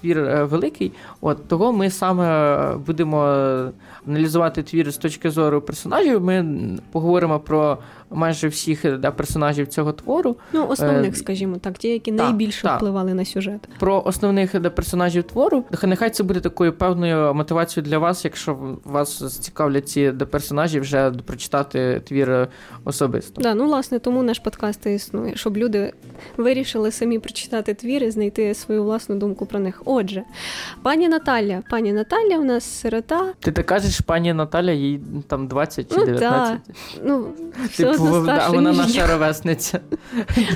[0.00, 0.92] твір е, великий.
[1.20, 3.18] От Того ми саме будемо
[4.08, 6.24] аналізувати твір з точки зору персонажів.
[6.24, 6.46] Ми
[6.92, 7.78] поговоримо про
[8.10, 10.36] майже всіх да, персонажів цього твору.
[10.52, 12.76] Ну, основних, е, скажімо так, ті, які та, найбільше та.
[12.76, 13.68] впливали на сюжет.
[13.78, 15.64] Про основних да, персонажів твору.
[15.82, 21.10] Нехай це буде такою певною мотивацією для вас, якщо вас цікавлять ці да, персонажі, вже
[21.10, 22.48] прочитати твір
[22.84, 23.40] особисто.
[23.40, 25.92] Да, ну власне, тому наш подкаст і існує, щоб люди
[26.36, 29.82] вирішили самі прочитати твір і знайти свою власну думку про них.
[29.84, 30.22] Отже,
[30.82, 33.32] пані Наталя, пані Наталя у нас сирота.
[33.40, 36.60] Ти так кажеш, пані Наталя, їй там 20 чи 19?
[37.04, 39.80] Ну, ну, все типу, одно а вона наша ровесниця.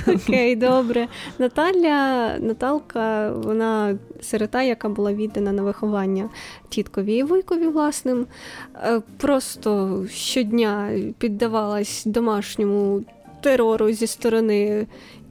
[0.07, 1.07] Окей, добре.
[1.39, 6.29] Наталя, Наталка, вона сирота, яка була віддана на виховання
[6.69, 8.25] тіткові і вуйкові власним.
[8.75, 13.01] Е, просто щодня піддавалась домашньому
[13.41, 14.87] терору зі сторони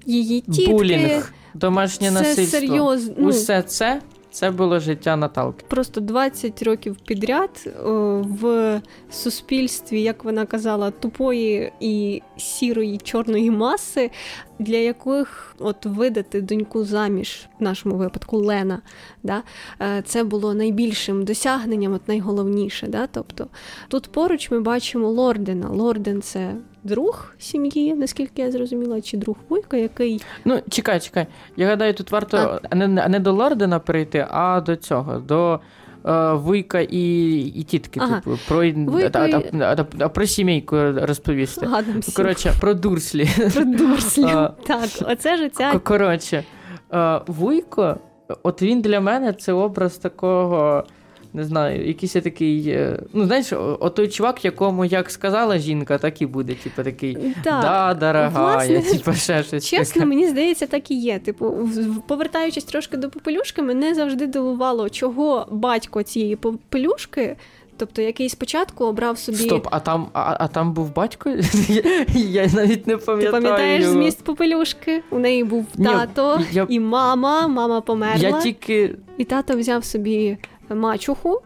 [0.06, 0.72] її тітки.
[0.72, 2.60] Булінг, домашнє насильство.
[2.60, 3.10] Серйоз...
[3.18, 5.64] Ну, Усе це це було життя Наталки.
[5.68, 7.74] Просто 20 років підряд
[8.22, 14.10] в суспільстві, як вона казала, тупої і сірої чорної маси,
[14.58, 18.82] для яких от видати доньку заміж, в нашому випадку Лена,
[19.22, 19.42] да,
[19.80, 22.86] е, це було найбільшим досягненням, от найголовніше.
[22.86, 23.46] Да, Тобто
[23.88, 25.68] тут поруч ми бачимо Лордена.
[25.68, 30.22] Лорден це друг сім'ї, наскільки я зрозуміла, чи друг Вуйка, який.
[30.44, 31.26] Ну, чекай, чекай.
[31.56, 32.74] Я гадаю, тут варто а...
[32.74, 35.18] не, не до Лордена перейти, а до цього.
[35.18, 35.60] до...
[36.06, 38.20] Е, Вуйка і і тітки, ага.
[38.20, 41.66] типу, про Вуйко а, а, а, про сімейку розповісти.
[41.66, 42.12] Гадамся.
[42.16, 43.28] Коротше, про Дурслі.
[43.54, 44.22] Про Дурслі.
[44.66, 45.78] так, оце ж ця...
[45.78, 46.44] Коротше,
[46.92, 47.96] е, Вуйко,
[48.42, 50.84] от він для мене це образ такого
[51.32, 52.68] не знаю, якийсь я такий.
[52.68, 56.54] Е, ну, знаєш, отой чувак, якому як сказала жінка, так і буде.
[56.54, 59.66] Типу такий да, да дорогая, типу, ще щось.
[59.66, 60.06] Чесно, таке.
[60.06, 61.18] мені здається, так і є.
[61.18, 61.68] Типу,
[62.06, 67.36] повертаючись трошки до попелюшки, мене завжди дивувало, чого батько цієї попелюшки.
[67.80, 69.38] Тобто, який спочатку обрав собі.
[69.38, 71.30] Стоп, а там а, а там був батько?
[72.14, 73.20] Я навіть не пам'ятаю.
[73.20, 73.92] Ти пам'ятаєш його.
[73.94, 75.02] зміст попелюшки?
[75.10, 76.66] У неї був тато Ні, я...
[76.68, 77.48] і мама.
[77.48, 78.28] Мама померла.
[78.28, 78.94] Я тільки...
[79.18, 80.38] І тато взяв собі
[80.74, 81.42] мачуху.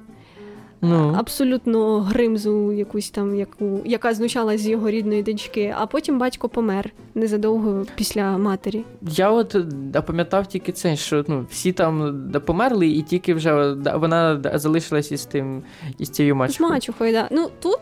[0.84, 1.14] Ну.
[1.18, 6.90] Абсолютно гримзу, якусь там, яку, яка знущалась з його рідної дочки, а потім батько помер
[7.14, 8.84] незадовго після матері.
[9.02, 9.56] Я от
[10.06, 15.62] пам'ятав тільки це, що ну, всі там померли, і тільки вже вона залишилась із тим
[15.98, 16.68] із цією мачухою.
[16.68, 17.28] З мачухою, да.
[17.30, 17.78] Ну тут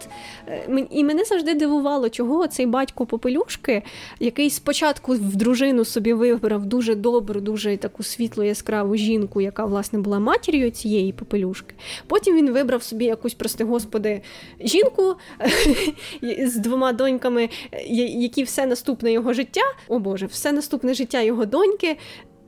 [0.49, 3.83] е, і мене завжди дивувало, чого цей батько Попелюшки,
[4.21, 9.99] який спочатку в дружину собі вибрав дуже добру, дуже таку світлу яскраву жінку, яка власне
[9.99, 11.75] була матір'ю цієї попелюшки.
[12.07, 14.21] Потім він вибрав собі якусь, прости господи,
[14.61, 15.15] жінку
[16.39, 17.49] з двома доньками,
[17.87, 21.97] які все наступне його життя, о Боже, все наступне життя його доньки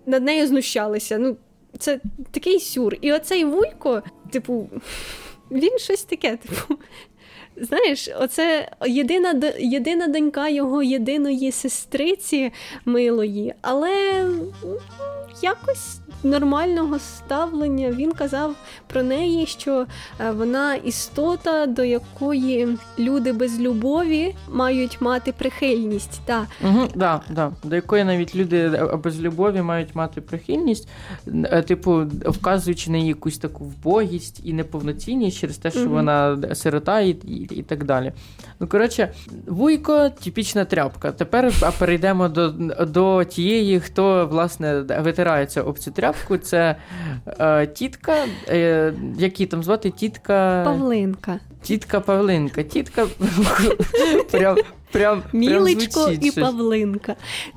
[0.07, 1.19] над нею знущалися.
[1.19, 1.37] Ну,
[1.79, 2.97] Це такий сюр.
[3.01, 4.69] І оцей вуйко, типу,
[5.51, 6.81] він щось таке, типу.
[7.57, 12.53] Знаєш, оце єдина єдина донька його єдиної сестриці
[12.85, 14.27] милої, але
[15.43, 17.91] якось нормального ставлення.
[17.91, 18.55] Він казав
[18.87, 19.87] про неї, що
[20.21, 26.21] е, вона істота, до якої люди без любові мають мати прихильність.
[26.25, 26.47] Та.
[26.65, 27.53] Угу, да, да.
[27.65, 30.89] До якої навіть люди е, без любові мають мати прихильність,
[31.27, 35.95] е, типу, вказуючи на її якусь таку вбогість і неповноцінність через те, що угу.
[35.95, 38.13] вона сирота і, і, і так далі.
[38.61, 39.13] Ну, коротше,
[39.47, 41.13] вуйко типічна тряпка.
[41.13, 42.49] Тепер перейдемо до
[42.87, 46.77] до тієї, хто власне витирається об цю тряпку випадку це
[47.41, 48.15] е, тітка,
[48.49, 50.63] е, які там звати тітка.
[50.65, 51.41] Павлинка.
[51.63, 52.63] Тітка Павлинка.
[52.63, 53.07] Тітка
[54.31, 54.57] прям
[54.95, 56.45] прям Мілечко прям і щось.
[56.45, 57.17] Павлинка.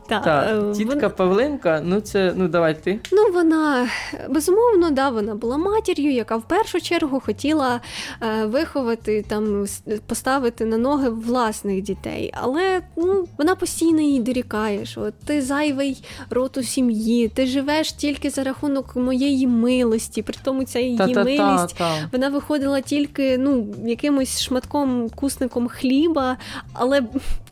[0.10, 1.10] Та, так, е, Тітка вона...
[1.10, 3.00] Павлинка, ну це ну давай ти.
[3.12, 3.90] Ну вона
[4.30, 7.82] безумовно, да, вона була матір'ю, яка в першу чергу хотіла
[8.22, 9.66] е, виховати там,
[10.08, 12.34] поставити на ноги власних дітей.
[12.42, 18.30] Але ну, вона постійно їй дорікає, що ти зайвий рот у сім'ї, ти живеш тільки
[18.30, 20.22] за рахунок моєї милості.
[20.22, 21.76] При тому ця її Та-та-та, милість
[22.12, 26.38] вона виходила тільки ну, якимось шматком кусником хліба,
[26.74, 27.02] але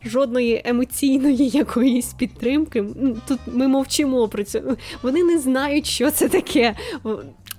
[0.04, 2.84] жодної емоційної якоїсь підтримки.
[2.96, 4.62] Ну, тут ми мовчимо про це.
[5.02, 6.74] Вони не знають, що це таке.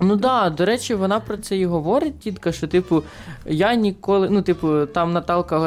[0.00, 3.02] Ну да, до речі, вона про це і говорить, тітка, що, типу,
[3.46, 4.28] я ніколи.
[4.30, 5.58] Ну, типу, там Наталка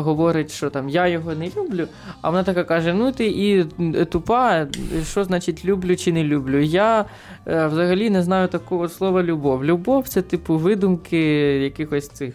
[0.00, 1.86] говорить, що там я його не люблю,
[2.20, 3.64] а вона така каже: ну ти і
[4.04, 4.66] тупа,
[5.10, 6.58] що значить люблю чи не люблю.
[6.58, 7.04] Я
[7.46, 9.64] е, взагалі не знаю такого слова любов.
[9.64, 11.18] Любов це, типу, видумки
[11.62, 12.34] якихось цих.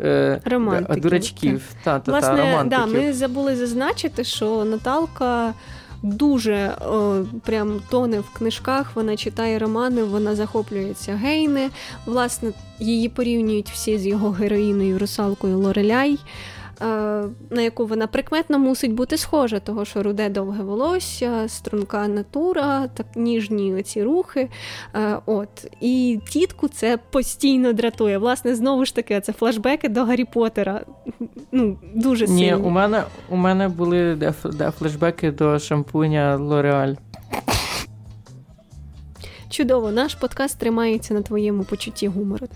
[0.00, 1.02] Е, е, Романтиків.
[1.02, 1.62] Дурачків.
[1.84, 2.92] Та, та, Власне, та, романтиків.
[2.92, 5.54] Да, Ми забули зазначити, що Наталка.
[6.02, 11.70] Дуже о, прям тоне в книжках, вона читає романи, вона захоплюється гейне.
[12.06, 16.18] Власне, її порівнюють всі з його героїною русалкою Лореляй.
[17.50, 23.06] На яку вона прикметно мусить бути схожа, того що руде довге волосся, струнка натура, так
[23.16, 24.48] ніжні оці рухи.
[25.26, 25.48] От.
[25.80, 28.18] І тітку це постійно дратує.
[28.18, 30.80] Власне, знову ж таки, це флешбеки до Гаррі Поттера.
[31.52, 32.42] Ну, дуже сильні.
[32.42, 36.94] Ні, у мене у мене були де, де флешбеки до шампуня Лореаль.
[39.50, 42.48] Чудово, наш подкаст тримається на твоєму почутті гумору.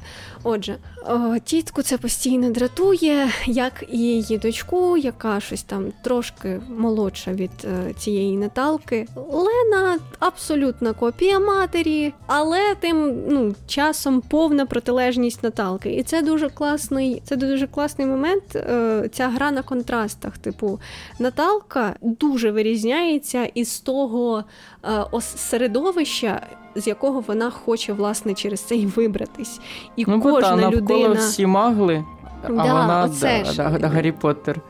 [0.42, 0.76] Отже,
[1.07, 7.50] о, тітку це постійно дратує, як і її дочку, яка щось там трошки молодша від
[7.64, 9.07] е, цієї Наталки.
[9.16, 15.94] Лена абсолютна копія матері, але тим ну, часом повна протилежність Наталки.
[15.94, 18.57] І це дуже класний, це дуже класний момент.
[18.57, 20.38] Е, ця гра на контрастах.
[20.38, 20.81] Типу,
[21.18, 24.44] Наталка дуже вирізняється із того
[24.85, 29.61] е, середовища з якого вона хоче власне через це й вибратись.
[29.96, 32.04] І ну, кожна та, людина всі магли,
[32.42, 33.56] а да, вона да, ж.
[33.56, 34.61] Да, Гаррі Поттер.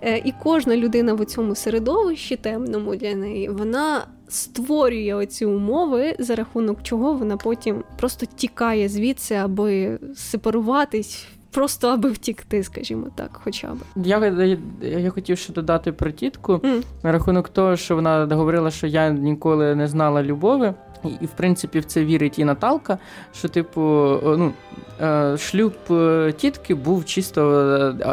[0.00, 6.34] Е, і кожна людина в цьому середовищі темному для неї вона створює оці умови, за
[6.34, 11.26] рахунок чого вона потім просто тікає звідси, аби сепаруватись.
[11.50, 13.76] Просто аби втікти, скажімо так, хоча б.
[13.96, 14.58] Я я,
[14.98, 16.82] я хотів ще додати про тітку mm.
[17.02, 20.72] на рахунок того, що вона говорила, що я ніколи не знала любові.
[21.04, 22.98] І, в принципі, в це вірить і Наталка,
[23.34, 23.80] що, типу,
[24.24, 24.52] ну,
[25.00, 27.42] е, шлюб е, тітки був чисто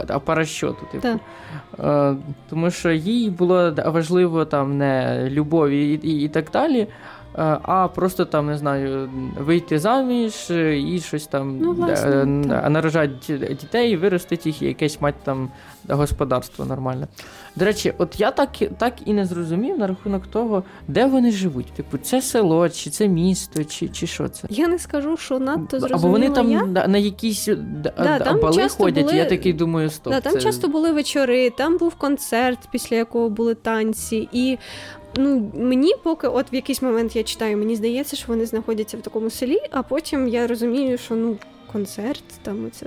[0.09, 0.87] е, парашоту.
[0.91, 1.07] Типу.
[1.07, 1.19] Так.
[2.49, 6.87] Тому що їй було важливо там не любові і, і, і так далі.
[7.35, 10.33] А просто там не знаю, вийти заміж
[10.75, 12.25] і щось там ну, власне,
[12.69, 15.49] нарожати дітей, виростити їх і якесь мати там
[15.89, 17.07] господарство нормальне.
[17.55, 21.65] До речі, от я так так і не зрозумів на рахунок того, де вони живуть.
[21.65, 24.47] Типу, це село, чи це місто, чи чи що це.
[24.49, 25.99] Я не скажу, що надто зрозуміло.
[25.99, 26.87] Або вони там я?
[26.87, 27.49] на якісь
[27.97, 29.17] да, там бали ходять, були...
[29.17, 30.13] я такий думаю, стоп.
[30.13, 30.41] Да, Там це...
[30.41, 34.29] часто були вечори, там був концерт, після якого були танці.
[34.31, 34.57] І
[35.17, 39.01] ну, мені поки, от в якийсь момент я читаю, мені здається, що вони знаходяться в
[39.01, 41.37] такому селі, а потім я розумію, що ну
[41.71, 42.85] концерт там оце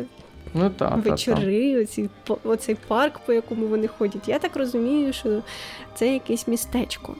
[0.55, 1.83] Ну, та, вечори, та, та.
[1.83, 2.11] Оці,
[2.45, 4.29] оцей парк, по якому вони ходять.
[4.29, 5.43] Я так розумію, що
[5.95, 7.15] це якесь містечко.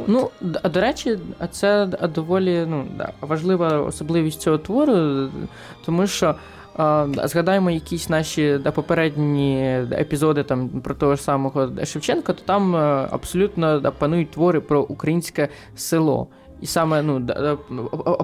[0.00, 0.08] От.
[0.08, 0.30] Ну,
[0.64, 1.18] до речі,
[1.50, 2.86] це доволі ну,
[3.20, 5.28] важлива особливість цього твору,
[5.84, 6.34] тому що.
[7.24, 13.92] Згадаємо якісь наші попередні епізоди там про того ж самого Шевченка, то там е, абсолютно
[13.98, 16.28] панують твори про українське село.
[16.64, 17.28] І саме ну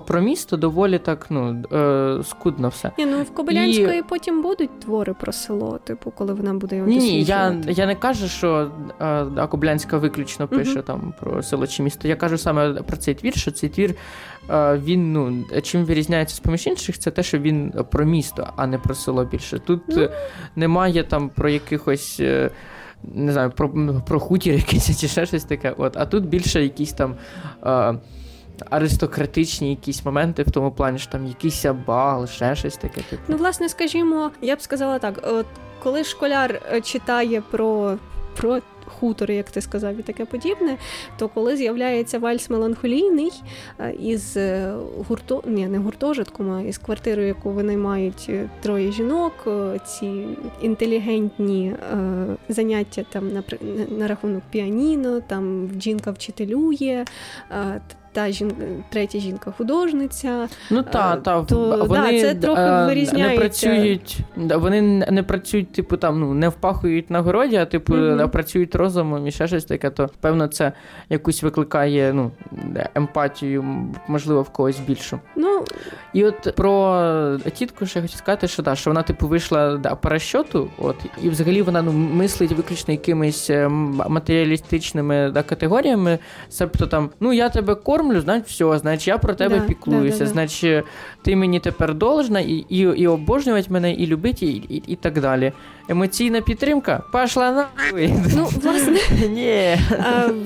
[0.06, 2.90] про місто доволі так ну е, скудно все.
[2.98, 4.02] Ні, ну в Кобилянської і...
[4.02, 7.94] потім будуть твори про село, типу, коли вона буде його Ні, ні, я я не
[7.94, 12.08] кажу, що а, Кобилянська виключно пише uh там про село чи місто.
[12.08, 13.94] Я кажу саме про цей твір, що цей твір
[14.74, 18.78] він ну чим вирізняється з поміж інших, це те, що він про місто, а не
[18.78, 19.58] про село більше.
[19.58, 20.10] Тут uh
[20.56, 22.16] немає там про якихось.
[22.20, 22.50] Е,
[23.14, 23.70] не знаю, про
[24.06, 25.74] про хутір якийсь чи ще щось таке.
[25.78, 27.14] От, А тут більше якісь там
[27.66, 27.94] е,
[28.70, 33.00] аристократичні якісь моменти в тому плані, що там якийсь бал, ще щось таке.
[33.10, 33.22] Типу.
[33.28, 35.46] Ну, власне, скажімо, я б сказала так: от
[35.82, 37.98] коли школяр е, читає про.
[38.36, 38.60] про
[39.00, 40.76] Хутори, як ти сказав, і таке подібне,
[41.18, 43.42] то коли з'являється вальс меланхолійний
[43.78, 44.74] е, із е,
[45.08, 45.42] гурто...
[45.46, 48.30] Ні, не гуртожитком, а із квартирою, яку винаймають
[48.62, 49.48] троє жінок,
[49.86, 50.26] ці
[50.62, 51.96] інтелігентні е,
[52.48, 53.42] заняття там на
[53.98, 57.04] на рахунок піаніно, там жінка вчителює,
[57.50, 57.80] е,
[58.12, 58.52] та жін...
[58.88, 60.48] третя жінка-художниця.
[60.70, 63.32] Ну та, е, та то, вони да, це трохи вирізняється.
[63.32, 68.28] не працюють, вони не працюють, типу, там ну не впахують на городі, а типу mm-hmm.
[68.28, 70.72] працюють розумом і ще щось таке, то певно це
[71.10, 72.30] якусь викликає ну,
[72.94, 73.64] емпатію,
[74.08, 75.20] можливо, в когось більшу.
[75.36, 75.64] Ну
[76.12, 80.08] і от про тітку ще хочу сказати, що да, що вона типу вийшла да, по
[80.08, 86.18] розчоту, от і взагалі вона ну мислить виключно якимись е, матеріалістичними да, категоріями,
[86.48, 90.18] себто там ну я тебе кор кормлю, значить все, значить я про тебе да, піклуюся,
[90.18, 90.84] да, да, значить
[91.22, 95.20] ти мені тепер должна і і, і обожнювати мене, і любити, і, і, і так
[95.20, 95.52] далі.
[95.88, 97.66] Емоційна підтримка пошла на
[98.36, 99.76] Ну, власне, Ні.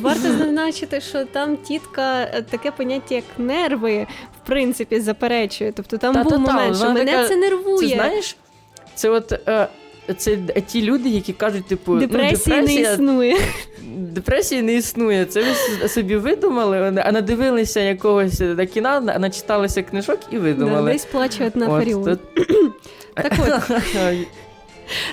[0.00, 4.06] варто зазначити, що там тітка е, таке поняття, як нерви,
[4.42, 5.72] в принципі, заперечує.
[5.72, 7.88] Тобто там був момент, що мене це нервує.
[7.88, 8.36] Це знаєш,
[8.94, 9.32] це от.
[9.48, 9.68] Е,
[10.16, 10.36] це
[10.66, 13.36] ті люди, які кажуть, типу, депресії ну, депресія, не існує.
[13.96, 15.24] Депресії не існує.
[15.24, 15.44] Це
[15.82, 20.86] ви собі видумали, а надивилися якогось на кіна, начиталися книжок і видумали.
[20.86, 22.04] Да, Десь плачуть на Фаріон.
[22.04, 22.16] То...
[23.14, 23.82] Так от.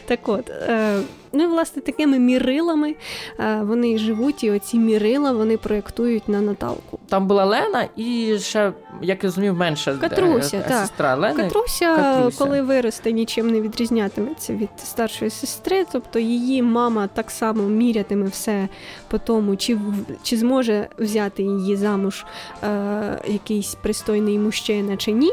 [0.06, 1.00] Так от, е,
[1.34, 2.96] ну і власне такими мірилами
[3.40, 7.00] е, вони живуть, і оці мірила вони проєктують на Наталку.
[7.10, 10.82] Там була Лена і ще як я розумів, менша Катруся, е, так.
[10.82, 11.44] сестра Лени.
[11.44, 12.44] Катруся, Катруся.
[12.44, 15.86] коли виросте, нічим не відрізнятиметься від старшої сестри.
[15.92, 18.68] Тобто її мама так само мірятиме все
[19.08, 19.78] по тому, чи
[20.24, 22.26] чи зможе взяти її замуж
[22.64, 25.32] е, якийсь пристойний мужчина чи ні.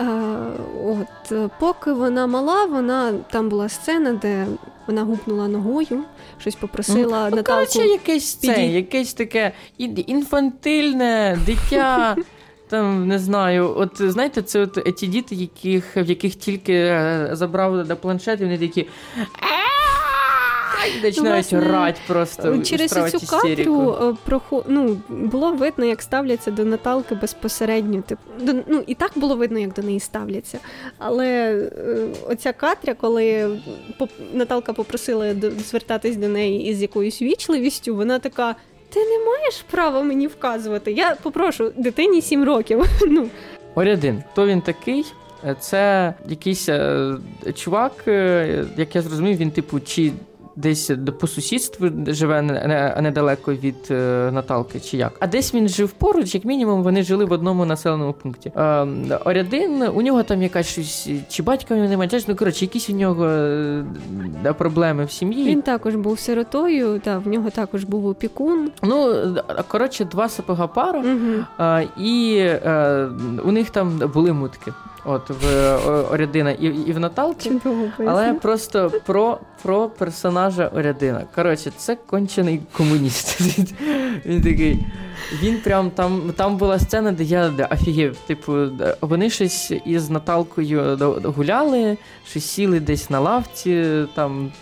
[0.00, 0.04] Е,
[0.84, 4.46] от, е, поки вона мала, вона там була сцена, де
[4.86, 6.04] вона гупнула ногою,
[6.38, 7.52] щось попросила Ну, Наталку.
[7.72, 12.16] коротше, якесь це, підій- якесь таке інфантильне дитя.
[12.68, 17.86] Там не знаю, от знаєте, це от ті діти, яких, в яких тільки е, забрав
[17.88, 18.88] до планшет, і вони такі.
[20.82, 22.62] «А-а-а!» Починають Власне, рать просто.
[22.62, 23.96] Через цю кадру істерику.
[24.32, 28.02] е, ну, було видно, як ставляться до Наталки безпосередньо.
[28.02, 28.18] Тип...
[28.40, 28.52] до...
[28.66, 30.58] Ну, і так було видно, як до неї ставляться.
[30.98, 33.58] Але е, оця катря, коли
[33.98, 34.10] поп...
[34.32, 35.34] Наталка попросила
[35.68, 38.54] звертатись до неї із якоюсь вічливістю, вона така.
[38.94, 40.92] Ти не маєш права мені вказувати.
[40.92, 42.84] Я попрошу дитині 7 років.
[43.06, 43.28] Ну,
[43.74, 45.04] Орядин, хто він такий?
[45.44, 47.14] Е, Це якийсь е,
[47.54, 50.12] чувак, е, як я зрозумів, він, типу, чи
[50.56, 50.90] десь
[51.20, 55.12] по сусідству живе не- не- недалеко від е, Наталки, чи як.
[55.20, 58.52] А десь він жив поруч, як мінімум, вони жили в одному населеному пункті.
[58.56, 58.86] Е,
[59.24, 62.92] Орядин, у нього там якась щось, чи батька в нього немає, ну коротше, якісь у
[62.92, 63.84] нього е,
[64.58, 65.44] проблеми в сім'ї.
[65.44, 68.70] він також був сиротою, та, в нього також був опікун.
[68.82, 69.14] Ну,
[69.68, 71.00] коротше, два сапога пара.
[71.00, 72.04] Угу.
[72.04, 73.08] І е,
[73.44, 74.72] у них там були мутки.
[75.04, 75.76] От в
[76.12, 77.52] Орядина і, і в Наталки.
[77.98, 81.24] Але просто про, про персонажа Орядина.
[81.34, 83.40] Коротше, це кончений комуніст.
[84.26, 84.78] Він такий.
[85.42, 88.16] Він прям там, там була сцена, де я офігів.
[88.26, 88.52] Типу,
[89.00, 91.96] вони щось із Наталкою гуляли,
[92.26, 94.52] щось сіли десь на лавці, там,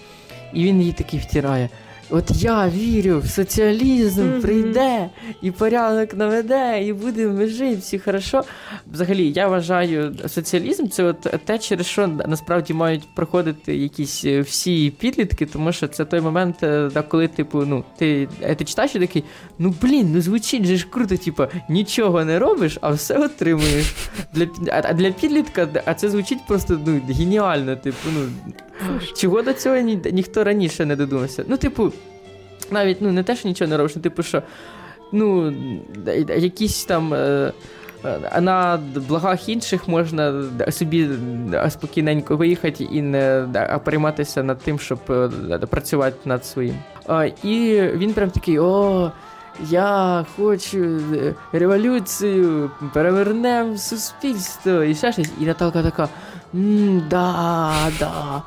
[0.53, 1.69] і він їй такий втирає.
[2.13, 5.11] От я вірю, в соціалізм прийде
[5.43, 8.43] і порядок наведе, і будемо жити, всі хорошо.
[8.93, 14.93] Взагалі, я вважаю, соціалізм це от те, через що насправді мають проходити якісь е, всі
[14.99, 18.99] підлітки, тому що це той момент, е, коли, типу, ну, ти, е, ти читаєш і
[18.99, 19.25] такий,
[19.59, 23.95] ну блін, ну звучить же ж круто, типу, нічого не робиш, а все отримуєш.
[24.35, 28.53] Для, а для підлітка, а це звучить просто ну, геніально, типу, ну.
[29.17, 31.45] Чого до цього ні, ніхто раніше не додумався?
[31.49, 31.93] Ну, типу,
[32.73, 34.43] навіть ну, не те, що нічого не робиш, ну, типу, що
[35.13, 35.55] ну,
[36.37, 37.15] якісь там.
[37.15, 37.53] Е,
[38.05, 41.09] е, на благах інших можна собі
[41.69, 43.47] спокійненько виїхати і не
[43.85, 46.77] перейматися над тим, щоб е, працювати над своїм.
[47.43, 49.13] І він прям такий: о,
[49.69, 55.31] я хочу е, революцію, перевернемо суспільство і ще щось.
[55.41, 56.09] І Наталка така.
[57.11, 58.43] да, да.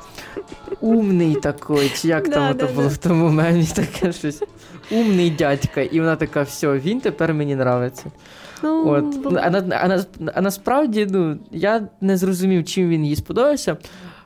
[0.84, 4.42] Умний такий, чи як там да, було в тому мемі таке щось.
[4.90, 5.80] Умний дядька.
[5.80, 8.04] І вона така, все, він тепер мені нравиться.
[8.62, 9.04] Ну, От.
[9.04, 10.04] бо- А, на, а, на,
[10.34, 13.76] а насправді, ну, я не зрозумів, чим він їй сподобався.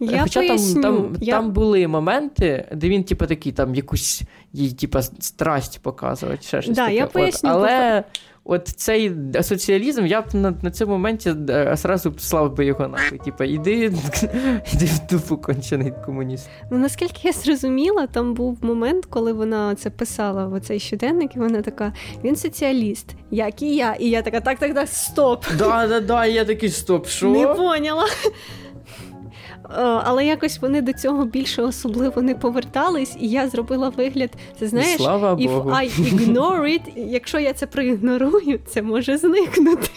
[0.00, 0.82] Я Хоча поясню.
[0.82, 1.34] там, там, я...
[1.34, 6.76] там були моменти, де він, типу, такий, там якусь їй, типу, страсть показувати, ще щось
[6.76, 6.96] Да, таке.
[6.96, 7.12] я От.
[7.12, 8.04] поясню, Але
[8.50, 13.18] от цей соціалізм, я б на, на цьому моменті е, сразу слав би його нахуй.
[13.18, 13.72] Типу, іди,
[14.72, 16.48] іди в дупу кончений комуніст.
[16.70, 21.38] Ну, наскільки я зрозуміла, там був момент, коли вона це писала в оцей щоденник, і
[21.38, 21.92] вона така:
[22.24, 23.94] він соціаліст, як і я.
[23.94, 25.44] І я така, так, так, так, стоп.
[25.58, 27.28] Да, да, да, я такий стоп, що?
[27.30, 28.06] Не поняла.
[29.70, 34.30] Е, Але якось вони до цього більше особливо не повертались, і я зробила вигляд.
[34.58, 35.70] Ти знаєш, Слава if Богу.
[35.70, 39.88] I ignore it, якщо я це проігнорую, це може зникнути.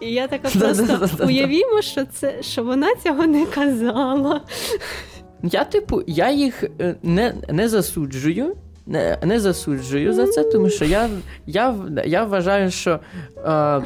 [0.00, 4.40] І я така просто уявімо, що це що вона цього не казала.
[5.42, 8.56] Я, типу, я їх е, не, не засуджую.
[8.88, 11.08] Не, не засуджую за це, тому що я,
[11.46, 11.74] я,
[12.04, 13.00] я вважаю, що
[13.36, 13.82] е,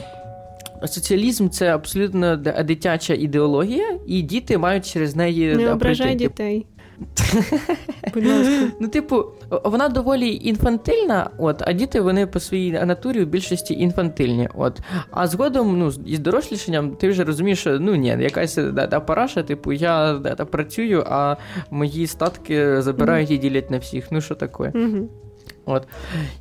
[0.86, 6.66] соціалізм це абсолютно дитяча ідеологія, і діти мають через неї Не ображай дітей.
[8.14, 8.72] Будь ласка.
[8.80, 9.24] Ну, типу,
[9.64, 14.48] вона доволі інфантильна, от, а діти вони по своїй натурі в більшості інфантильні.
[14.54, 14.80] От.
[15.10, 19.42] А згодом, ну, із дорослішанням, ти вже розумієш, що ну ні, якась да, да, параша,
[19.42, 21.36] типу, я да, да, працюю, а
[21.70, 24.12] мої статки забирають і ділять на всіх.
[24.12, 24.72] Ну, що таке?
[25.64, 25.88] От.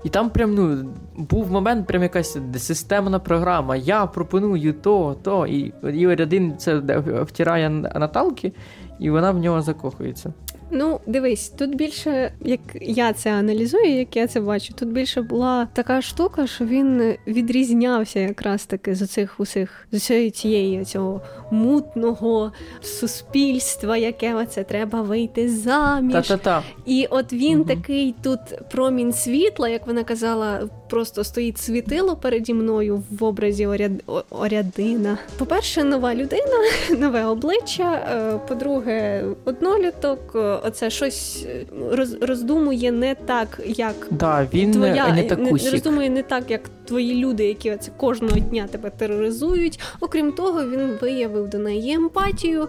[0.04, 3.76] І там прям ну, був момент, прям якась системна програма.
[3.76, 5.48] Я пропоную то, то.
[5.48, 6.78] І Ігор один це
[7.24, 8.54] втирає Наталки,
[9.00, 10.34] і вона в нього закохується.
[10.72, 15.68] Ну, дивись, тут більше, як я це аналізую, як я це бачу, тут більше була
[15.74, 22.52] така штука, що він відрізнявся якраз таки з оцих усіх з усієї цієї цього мутного
[22.82, 26.14] суспільства, яке оце треба вийти заміж.
[26.14, 26.64] Та-та-та.
[26.86, 27.70] І от він угу.
[27.70, 28.40] такий тут
[28.72, 33.92] промінь світла, як вона казала, просто стоїть світило переді мною в образі оряд...
[34.30, 35.18] Орядина.
[35.38, 36.58] По-перше, нова людина,
[37.00, 37.94] нове обличчя.
[37.94, 40.36] Е, по-друге, одноліток.
[40.64, 42.22] Оце щось е, роз...
[42.22, 47.16] роздумує не так, як да, він твоя не, не, не роздумує не так, як твої
[47.16, 49.80] люди, які оце кожного дня тебе тероризують.
[50.00, 52.68] Окрім того, він виявив до неї емпатію.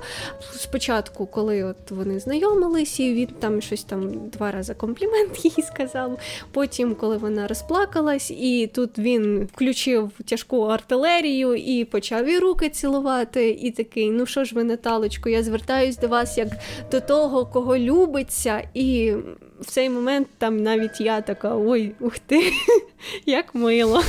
[0.57, 6.19] Спочатку, коли от вони знайомились, і він там щось там два рази комплімент їй сказав.
[6.53, 13.51] Потім, коли вона розплакалась, і тут він включив тяжку артилерію і почав і руки цілувати,
[13.51, 16.49] і такий: ну що ж ви, Наталочко, я звертаюсь до вас як
[16.91, 19.13] до того, кого любиться, і
[19.61, 22.53] в цей момент там навіть я така: ой, ух ти,
[23.27, 24.03] як мило.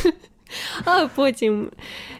[0.85, 1.69] А потім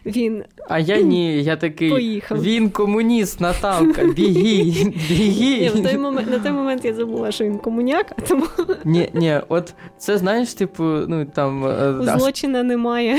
[0.06, 0.44] він.
[0.68, 2.42] А я ні, я такий поїхав.
[2.42, 5.68] Він комуніст, Наталка, біги, біги.
[5.68, 8.46] в той момент, На той момент я забула, що він комуняк, а тому.
[8.84, 11.64] Ні, ні, от це знаєш, типу, ну там.
[11.64, 13.18] Е, У злочина немає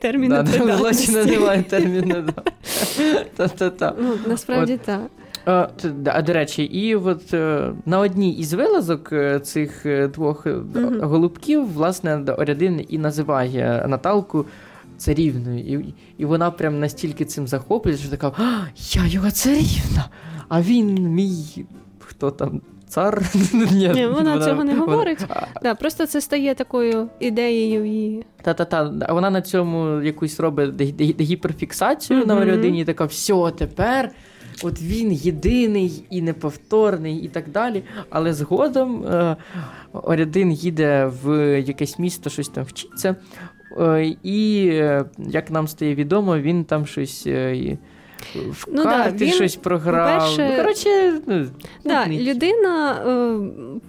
[0.00, 0.42] терміну.
[0.42, 2.24] Да, злочина немає терміну.
[3.36, 3.94] Та-та-та.
[3.98, 5.00] Ну, Насправді так.
[5.46, 5.68] А,
[6.06, 11.04] а до речі, і от е, на одній із вилазок е, цих е, двох mm-hmm.
[11.04, 14.46] голубків, власне, Орядин і називає Наталку
[14.96, 15.58] царівною.
[15.58, 18.32] І і вона прям настільки цим захоплюється, що така:
[18.92, 20.08] Я його царівна!
[20.48, 21.66] А він мій
[21.98, 22.60] хто там?
[22.88, 23.22] Цар?
[23.52, 25.20] Ні, Ні, Вона, вона цього не говорить.
[25.20, 25.46] Вона...
[25.62, 27.84] Да, Просто це стає такою ідеєю.
[27.84, 28.24] і...
[28.42, 29.06] Та-та-та.
[29.10, 32.26] Вона на цьому якусь робить гіперфіксацію mm-hmm.
[32.26, 34.10] на Орядині, і така, все, тепер
[34.62, 37.82] от він єдиний і неповторний, і так далі.
[38.10, 39.36] Але згодом е,
[39.92, 43.16] Орядин їде в якесь місто, щось там вчиться.
[43.78, 47.26] Е, і, е, як нам стає відомо, він там щось.
[47.26, 47.78] Е,
[48.34, 50.34] в ну, карти да, щось програв.
[50.38, 51.46] Ну, коротше, ну,
[51.84, 53.36] да, людина е,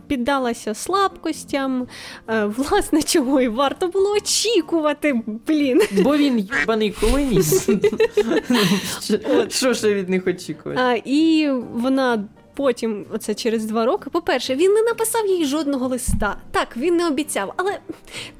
[0.08, 1.88] піддалася слабкостям,
[2.30, 5.22] е, власне, чого і варто було очікувати.
[5.48, 5.82] блін.
[5.92, 7.70] Бо він єбаний колоніст.
[9.50, 11.02] Що ще від них очікувати?
[11.06, 12.24] І вона
[12.56, 16.38] Потім, оце через два роки, по-перше, він не написав їй жодного листа.
[16.52, 17.78] Так, він не обіцяв, але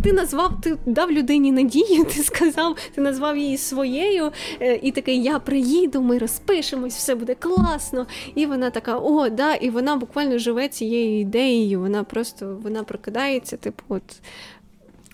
[0.04, 5.24] ти назвав, ти дав людині надію, ти сказав, ти назвав її своєю, е, і такий
[5.24, 8.08] я приїду, ми розпишемось, все буде класно.
[8.36, 11.80] І вона така, о, да, і вона буквально живе цією ідеєю.
[11.80, 14.04] Вона просто вона прокидається, типу, от.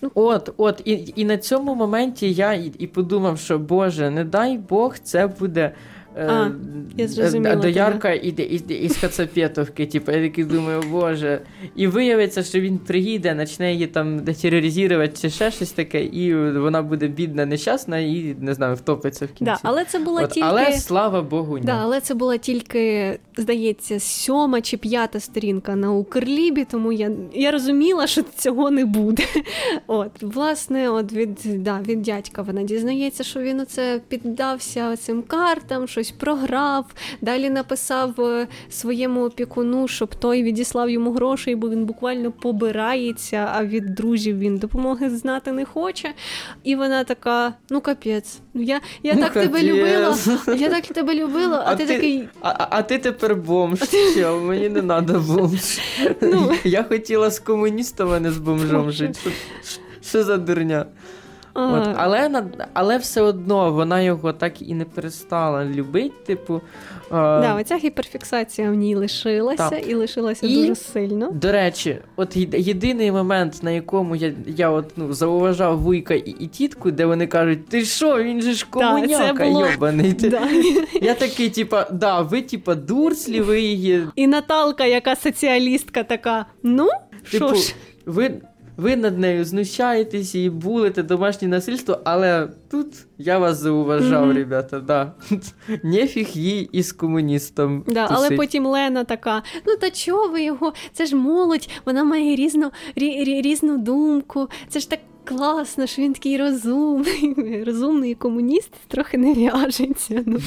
[0.02, 4.24] Ну, от, от, і і на цьому моменті я і, і подумав, що Боже, не
[4.24, 5.74] дай Бог, це буде
[6.16, 6.48] а,
[6.96, 8.42] я зрозуміла доярка іде
[8.74, 11.40] із Хацапетовки, типу, я такий думаю, боже.
[11.76, 16.82] І виявиться, що він приїде, почне її там тероризувати чи ще щось таке, і вона
[16.82, 19.44] буде бідна, нещасна, і не знаю, втопиться в кінці.
[19.44, 20.48] Да, але це була От, тільки...
[20.48, 21.64] Але слава Богу, ні.
[21.64, 27.50] Да, але це була тільки, здається, сьома чи п'ята сторінка на Укрлібі, тому я я
[27.50, 29.22] розуміла, що цього не буде.
[29.86, 35.88] От, Власне, от від да, від дядька вона дізнається, що він оце піддався цим картам.
[35.88, 36.86] що щось програв.
[37.20, 43.64] Далі написав е, своєму опікуну, щоб той відіслав йому грошей, бо він буквально побирається, а
[43.64, 46.14] від друзів він допомоги знати не хоче.
[46.64, 49.48] І вона така: ну капець, я я ну, так капець.
[49.48, 50.16] тебе любила,
[50.58, 52.28] я так тебе любила, а, а ти, ти такий.
[52.40, 53.82] А а ти тепер бомж.
[54.12, 54.40] Що?
[54.40, 55.80] Мені не треба бомж.
[56.20, 56.52] Ну.
[56.64, 59.30] Я хотіла з комуністом, а не з бомжом жити.
[60.02, 60.86] Що за дурня?
[61.54, 66.14] От, Але але все одно вона його так і не перестала любити.
[66.26, 66.60] Типу,
[67.10, 69.88] Да, Оця гіперфіксація в ній лишилася так.
[69.88, 71.30] і лишилася і, дуже сильно.
[71.30, 76.46] До речі, от єдиний момент, на якому я я от, ну, зауважав вуйка і, і
[76.46, 79.66] тітку, де вони кажуть, ти що, він же ж комуняка да, було...
[79.66, 80.12] йобаний.
[80.22, 80.42] Да.
[81.02, 84.06] Я такий, типа, да, ви, типа, дурслі, ви її.
[84.16, 86.88] І Наталка, яка соціалістка, така, ну,
[87.30, 87.74] типу, ж.
[88.06, 88.40] Ви
[88.76, 92.86] ви над нею знущаєтесь і булите домашнє насильство, але тут
[93.18, 94.34] я вас зауважав, mm-hmm.
[94.34, 94.80] ребята.
[94.80, 95.12] да.
[95.82, 97.84] Нефіг їй із комуністом.
[97.86, 100.72] Да, Але потім Лена така: ну та чого ви його?
[100.92, 104.48] Це ж молодь, вона має різну рі, різну думку.
[104.68, 110.22] Це ж так класно, що він такий розумний, розумний комуніст трохи не в'яжеться.
[110.26, 110.38] Ну,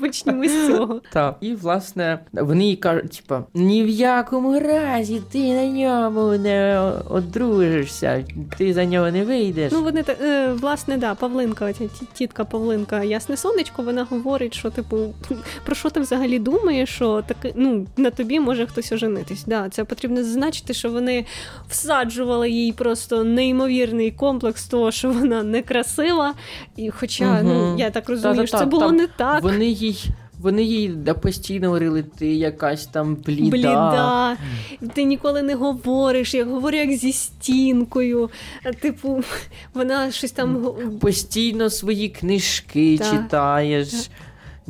[0.00, 1.00] Почнімо з цього.
[1.12, 1.36] Так.
[1.40, 8.24] І, власне, вони їй кажуть, типа, ні в якому разі ти на ньому не одружишся,
[8.58, 9.72] ти за нього не вийдеш.
[9.72, 15.14] Ну, вони е, власне, да, Павлинка, оця тітка Павлинка, ясне сонечко, вона говорить, що, типу,
[15.64, 19.44] про що ти взагалі думаєш, що таки, ну, на тобі може хтось оженитись.
[19.44, 21.24] Да, Це потрібно зазначити, що вони
[21.68, 23.24] всаджували їй просто
[23.80, 26.34] неймовірний комплекс того, що вона некрасива.
[26.76, 27.48] І хоча, угу.
[27.48, 29.42] ну, я так розумію, що це було там не так.
[29.42, 30.04] Вони їй.
[30.40, 30.88] Вони їй
[31.22, 33.50] постійно говорили, ти якась там бліда.
[33.50, 34.36] Бліда.
[34.94, 38.30] Ти ніколи не говориш, я говорю як зі стінкою.
[38.80, 39.22] Типу,
[39.74, 43.10] вона щось там постійно свої книжки так.
[43.10, 44.10] читаєш.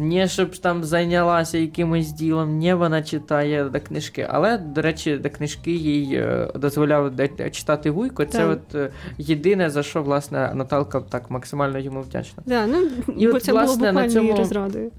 [0.01, 4.27] Не щоб там зайнялася якимось ділом, не вона читає до книжки.
[4.31, 7.13] Але, до речі, до книжки їй е, дозволяв
[7.53, 8.25] читати Вуйко.
[8.25, 8.51] Це так.
[8.51, 12.43] от е, єдине, за що власне Наталка так максимально йому вдячна.
[12.47, 14.91] Да, ну, І бо от, це власне, було на цьому розрадою.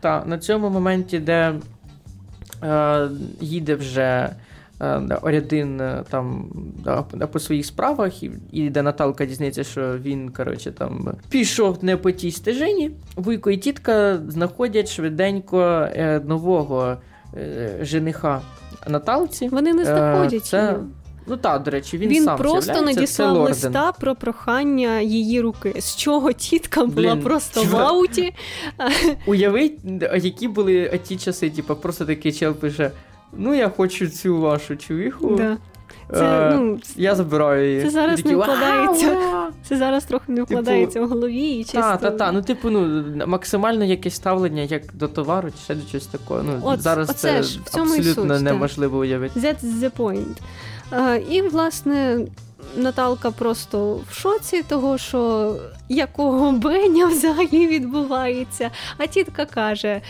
[0.00, 1.54] Так, на цьому моменті, де
[2.62, 3.08] е,
[3.40, 4.30] їде вже
[5.22, 6.50] Орядин е, там
[6.84, 11.96] да, по своїх справах, і, і де Наталка дізнається, що він коротше, там пішов не
[11.96, 16.96] по тій стежині, Вуйко і тітка знаходять швиденько е, нового
[17.36, 18.40] е, жениха
[18.88, 19.48] Наталці.
[19.48, 20.44] Вони не знаходять.
[20.44, 20.76] Це,
[21.28, 25.96] Ну так, до речі, він він сам просто надіслав листа про прохання її руки, з
[25.96, 27.78] чого тітка була Блін, просто чого?
[27.78, 28.34] в ауті.
[29.26, 29.78] Уявіть,
[30.22, 32.90] які були ті часи, типу, просто такий чел пише:
[33.38, 35.36] Ну, я хочу цю вашу чувіху.
[35.36, 35.56] Да.
[36.14, 37.82] Це, ну, Я забираю її.
[37.82, 39.16] Це зараз такі, не вкладається.
[39.68, 41.80] Це зараз трохи не вкладається типу, в голові і чисто...
[41.80, 42.32] Так, так, так.
[42.32, 46.42] Ну, типу, ну, максимально якесь ставлення як до товару, чи ще до чогось такого.
[46.42, 49.40] Ну, От, Зараз це ж, абсолютно суть, неможливо уявити.
[49.40, 50.36] That's the point.
[51.30, 52.26] І, власне,
[52.76, 55.54] Наталка просто в шоці того, що
[55.88, 58.70] якого беня взагалі відбувається.
[58.98, 60.00] А тітка каже: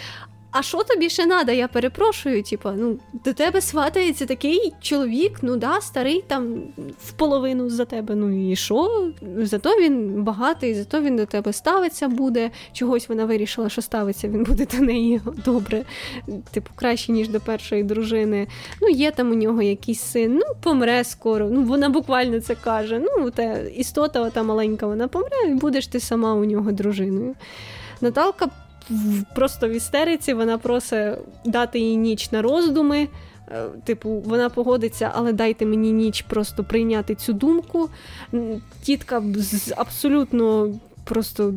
[0.50, 1.52] а що тобі ще треба?
[1.52, 6.62] Я перепрошую, типу, ну, до тебе сватається такий чоловік, ну да, старий там
[7.04, 8.14] в половину за тебе.
[8.14, 9.10] Ну і що?
[9.38, 12.50] Зато він багатий, зато він до тебе ставиться буде.
[12.72, 15.84] Чогось вона вирішила, що ставиться, він буде до неї добре,
[16.50, 18.48] типу, краще, ніж до першої дружини.
[18.82, 21.48] Ну, є там у нього якийсь син, ну, помре скоро.
[21.50, 22.98] Ну, вона буквально це каже.
[22.98, 27.34] Ну, та істота, ота маленька, вона помре, і будеш ти сама у нього дружиною.
[28.00, 28.48] Наталка
[29.34, 31.14] просто в істериці вона просить
[31.44, 33.08] дати їй ніч на роздуми.
[33.50, 37.90] Е, типу, вона погодиться, але дайте мені ніч просто прийняти цю думку.
[38.82, 39.22] Тітка
[39.76, 40.74] абсолютно
[41.04, 41.54] просто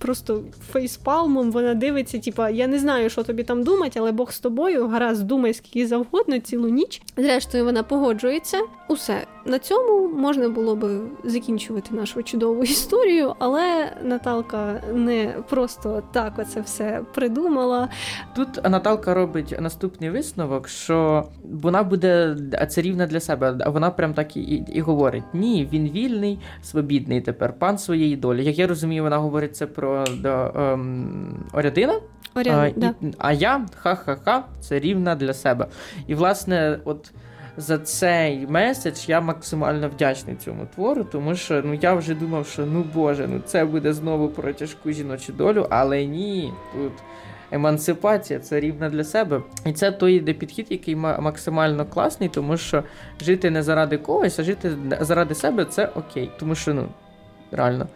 [0.00, 0.42] просто
[0.72, 4.88] фейспалмом вона дивиться, типа, я не знаю, що тобі там думати, але Бог з тобою,
[4.88, 7.02] гаразд, думай скільки завгодно цілу ніч.
[7.16, 8.60] Зрештою, вона погоджується.
[8.88, 16.32] Усе на цьому можна було би закінчувати нашу чудову історію, але Наталка не просто так
[16.38, 17.88] оце все придумала.
[18.36, 22.36] Тут Наталка робить наступний висновок, що вона буде
[22.68, 23.56] царівна для себе.
[23.60, 28.16] А вона прям так і, і, і говорить: ні, він вільний, свобідний тепер, пан своєї
[28.16, 28.44] долі.
[28.44, 32.00] Як я розумію, вона говорить це про до, ем, Орядина.
[32.34, 32.94] Оряд, а, да.
[33.00, 35.66] і, а я ха-ха-ха, це рівна для себе.
[36.06, 37.12] І, власне, от
[37.60, 42.66] за цей меседж я максимально вдячний цьому твору, тому що ну я вже думав, що
[42.66, 46.92] ну Боже, ну це буде знову про тяжку жіночу долю, але ні, тут.
[47.52, 49.42] Емансипація це рівна для себе.
[49.66, 52.84] І це той іде підхід, який максимально класний, тому що
[53.20, 56.30] жити не заради когось, а жити заради себе це окей.
[56.38, 56.88] Тому що, ну,
[57.50, 57.88] реально.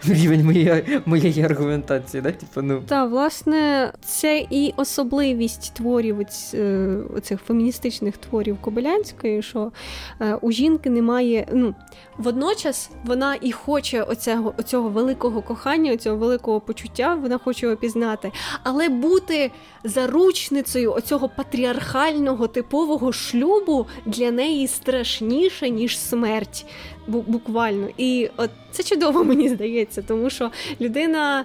[0.04, 2.22] рівень моєї моєї аргументації.
[2.22, 2.32] Да?
[2.32, 2.82] Типу, ну.
[2.86, 6.20] Так, власне, це і особливість творів
[6.54, 9.72] е, оцих феміністичних творів Кобилянської, що
[10.20, 11.46] е, у жінки немає.
[11.52, 11.74] ну,
[12.18, 18.32] Водночас вона і хоче оцього, оцього великого кохання, оцього великого почуття, вона хоче його пізнати.
[18.62, 19.50] Але бути
[19.84, 26.66] заручницею оцього патріархального типового шлюбу для неї страшніше, ніж смерть
[27.06, 27.88] буквально.
[27.98, 31.44] І от це чудово, мені здається, тому що людина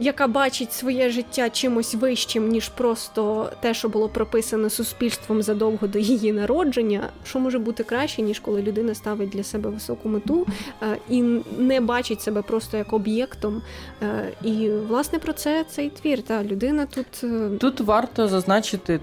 [0.00, 5.98] яка бачить своє життя чимось вищим, ніж просто те, що було прописано суспільством задовго до
[5.98, 10.46] її народження, що може бути краще, ніж коли людина ставить для себе високу мету
[10.82, 11.22] е, і
[11.58, 13.62] не бачить себе просто як об'єктом.
[14.02, 16.22] Е, і власне про це цей твір.
[16.22, 19.00] Та людина тут е, тут варто зазначити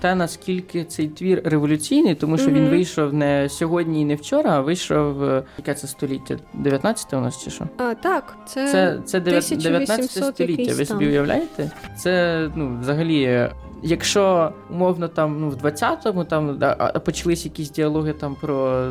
[0.00, 2.54] те, наскільки цей твір революційний, тому що mm-hmm.
[2.54, 5.22] він вийшов не сьогодні і не вчора, а вийшов
[5.58, 6.38] яке це століття?
[6.54, 7.64] 19 у нас чи що?
[7.76, 10.74] А, Так, це це, це 19 століття.
[10.74, 11.70] Ви собі уявляєте?
[11.96, 13.48] Це ну, взагалі
[13.82, 16.74] якщо умовно там ну в 20-му там да,
[17.04, 18.88] почались якісь діалоги там про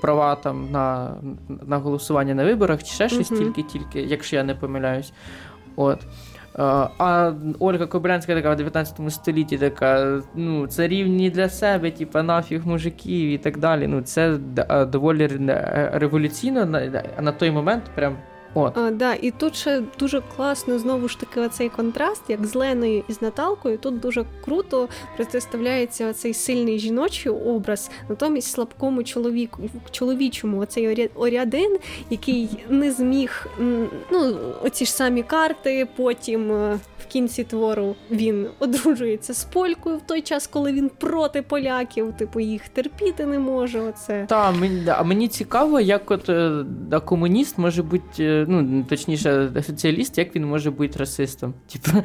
[0.00, 1.14] права там на
[1.66, 5.12] на голосування на виборах, чи ще щось, тільки-тільки, якщо я не помиляюсь.
[5.76, 5.98] От.
[6.56, 12.66] А Ольга Кобилянська така в 19 столітті така, ну, це рівні для себе, типа нафіг
[12.66, 13.86] мужиків і так далі.
[13.86, 14.36] Ну, Це
[14.92, 15.30] доволі
[15.92, 16.66] революційно
[17.20, 18.16] на той момент прям
[18.54, 18.78] От.
[18.78, 23.04] А, да, І тут ще дуже класно знову ж таки оцей контраст, як з Леною
[23.08, 23.78] і з Наталкою.
[23.78, 31.78] Тут дуже круто представляється цей сильний жіночий образ, натомість слабкому чоловіку чоловічому оцей орядин,
[32.10, 33.46] який не зміг
[34.10, 40.00] ну, оці ж самі карти, потім е, в кінці твору він одружується з полькою в
[40.00, 43.80] той час, коли він проти поляків, типу їх терпіти не може.
[43.80, 44.26] Оце.
[44.28, 48.24] Та, мені, а мені цікаво, як от е, да, комуніст може бути.
[48.24, 51.54] Е, ну точніше, соціаліст, як він може бути расистом?
[51.72, 51.98] Типу,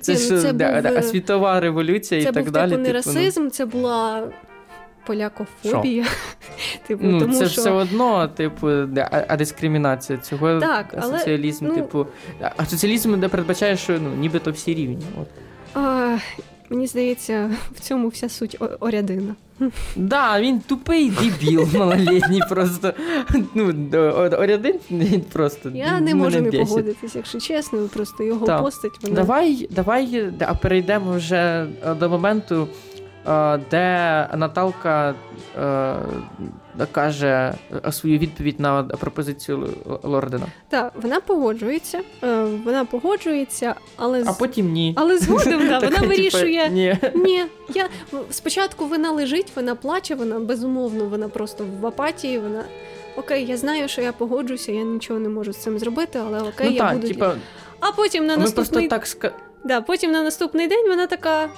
[0.00, 0.52] це ж ну, це
[0.94, 1.04] був...
[1.04, 2.70] світова революція це і так був, далі.
[2.70, 3.14] Типу, не типу, ну.
[3.14, 4.28] расизм, це була.
[5.06, 6.06] Полякофобія.
[6.86, 7.60] типу, ну, тому, Це що...
[7.60, 11.74] все одно, типу, а, а дискримінація цього так, але, соціалізм, ну...
[11.74, 12.06] типу.
[12.56, 15.06] А соціалізм де передбачає, що ну, нібито всі рівні.
[15.20, 15.28] От.
[15.74, 16.18] А,
[16.70, 19.34] Мені здається, в цьому вся суть Орядина.
[19.96, 22.94] Да, він тупий дебіл малолітній просто.
[23.54, 23.74] Ну,
[24.38, 25.70] Орядин він просто.
[25.74, 28.92] Я не можу не погодитись, якщо чесно, просто його постать.
[29.02, 29.14] Вона...
[29.14, 32.68] Давай, давай а перейдемо вже е, до моменту,
[33.70, 35.14] де Наталка
[35.58, 35.96] е,
[36.92, 37.54] каже
[37.90, 39.68] свою відповідь на пропозицію
[40.02, 40.46] Лордена.
[40.68, 44.94] Так, вона погоджується, е, вона погоджується, але а потім ні.
[44.96, 46.68] Але згодом да, вона вирішує.
[46.68, 47.44] Ні, ні.
[47.74, 47.88] Я
[48.30, 52.38] спочатку вона лежить, вона плаче, вона безумовно, вона просто в апатії.
[52.38, 52.64] Вона
[53.16, 56.66] окей, я знаю, що я погоджуся, я нічого не можу з цим зробити, але окей,
[56.66, 57.08] ну, я так, буду.
[57.08, 57.34] Типа...
[57.80, 59.06] А потім на наступний так
[59.64, 61.48] да, потім на наступний день вона така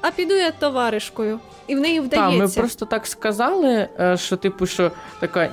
[0.00, 1.40] а піду я товаришкою.
[1.66, 2.38] І в неї вдається.
[2.38, 4.90] Так, ми просто так сказали, е, що, типу, що
[5.20, 5.48] така.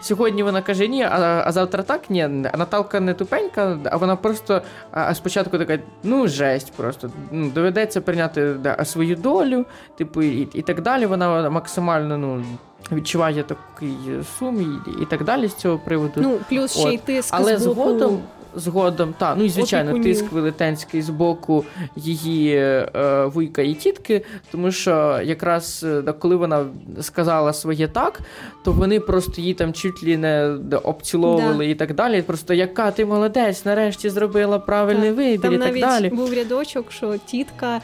[0.00, 2.22] Сьогодні вона каже ні, а а завтра так ні.
[2.52, 8.00] А Наталка не тупенька, а вона просто а спочатку така, ну, жесть, просто ну, доведеться
[8.00, 9.64] прийняти да, свою долю,
[9.98, 11.06] типу, і і так далі.
[11.06, 12.44] Вона максимально ну,
[12.92, 13.96] відчуває такий
[14.38, 16.12] сум і, і так далі з цього приводу.
[16.16, 17.80] Ну, плюс ще й тиск Але з боку...
[17.80, 18.22] згодом
[18.56, 20.18] згодом, та, ну і звичайно, Опікунів.
[20.18, 21.64] тиск велетенський з боку
[21.96, 26.66] її е, вуйка і тітки, тому що якраз е, коли вона
[27.00, 28.20] сказала своє так,
[28.64, 31.70] то вони просто її там чуть ли не обціловували да.
[31.70, 32.22] і так далі.
[32.22, 35.16] Просто яка ти молодець, нарешті зробила правильний так.
[35.16, 36.08] вибір там і так далі.
[36.08, 37.80] Був рядочок, що тітка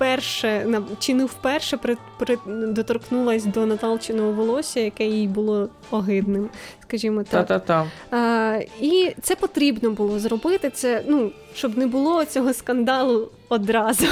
[0.00, 0.66] вперше
[0.98, 6.48] чи не вперше при, при доторкнулась до Наталчиного волосся, яке їй було огидним,
[6.82, 7.46] скажімо так.
[7.46, 7.86] Та-та-та.
[8.16, 10.70] А, І це потрібно було зробити.
[10.70, 14.06] Це ну щоб не було цього скандалу одразу.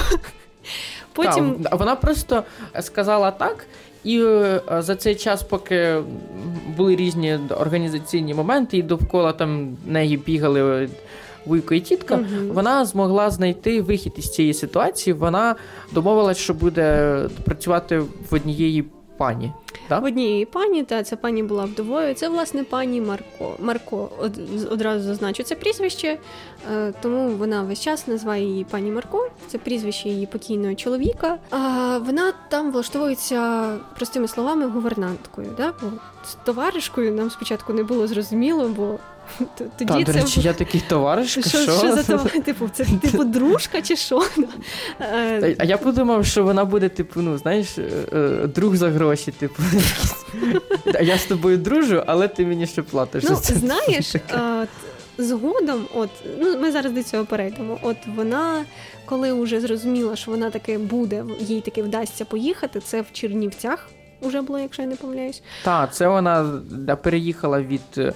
[1.12, 2.44] Потім так, вона просто
[2.80, 3.66] сказала так.
[4.04, 6.02] І е, за цей час, поки
[6.76, 10.88] були різні організаційні моменти, і довкола там неї бігали
[11.48, 15.14] вуйко і тітка, uh вона змогла знайти вихід із цієї ситуації.
[15.14, 15.56] Вона
[15.92, 18.84] домовилась, що буде працювати в однієї
[19.18, 19.52] пані.
[19.88, 19.98] Да?
[19.98, 22.14] В однієї пані, та ця пані була вдовою.
[22.14, 23.56] Це власне пані Марко.
[23.58, 24.10] Марко
[24.70, 26.18] одразу зазначу це прізвище,
[26.72, 29.30] е, тому вона весь час називає її пані Марко.
[29.46, 31.38] Це прізвище її покійного чоловіка.
[31.50, 35.48] А вона там влаштовується простими словами гувернанткою.
[35.56, 35.72] Да?
[35.82, 35.86] Бо
[36.24, 38.98] з товаришкою нам спочатку не було зрозуміло, бо
[39.78, 41.30] тоді Та, до речі, я такий товариш.
[41.30, 41.58] Що, що?
[41.58, 42.32] що за товариш?
[42.44, 44.22] Типу, це типу дружка чи що?
[45.00, 49.32] Е, а я подумав, що вона буде, типу, ну, знаєш, е, е, друг за гроші,
[49.32, 49.62] типу.
[51.02, 53.24] Я з тобою дружу, але ти мені ще платиш.
[53.24, 54.14] Ну, знаєш,
[55.18, 57.78] згодом, от, ну ми зараз до цього перейдемо.
[57.82, 58.64] От вона,
[59.04, 63.88] коли вже зрозуміла, що вона таки буде, їй таки вдасться поїхати, це в Чернівцях.
[64.20, 65.42] Уже було, якщо я не помиляюсь.
[65.64, 66.60] Так, це вона
[67.02, 68.14] переїхала від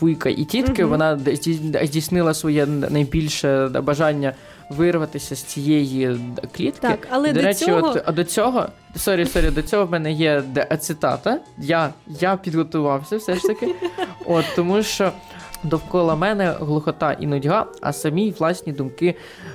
[0.00, 0.90] вуйка і тітки, угу.
[0.90, 1.18] вона
[1.82, 4.34] здійснила своє найбільше бажання
[4.70, 6.20] вирватися з цієї
[6.56, 6.80] клітки.
[6.80, 7.88] Так, але до, до речі, цього...
[7.88, 8.66] от а до цього,
[8.96, 10.42] sorry, sorry, до цього в мене є
[10.80, 11.40] цитата.
[11.58, 13.74] Я я підготувався все ж таки.
[14.26, 15.12] От тому що
[15.62, 19.14] Довкола мене глухота і нудьга, а самі власні думки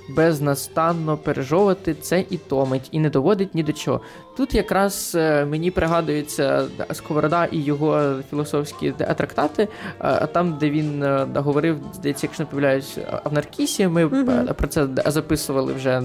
[0.10, 4.02] безнастанно пережовувати це і томить, і не доводить ні до чого.
[4.38, 11.28] Тут якраз е, мені пригадується Сковорода і його філософські трактати, а там, де він е,
[11.36, 14.54] говорив, здається, якщо не помиляюсь, в Наркісі, ми mm-hmm.
[14.54, 16.02] про це записували вже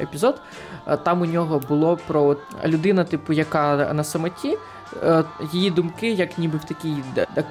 [0.00, 0.40] епізод.
[1.04, 2.36] Там у нього було про
[2.66, 4.58] людина, типу, яка на самоті е,
[5.52, 6.94] її думки, як ніби в такій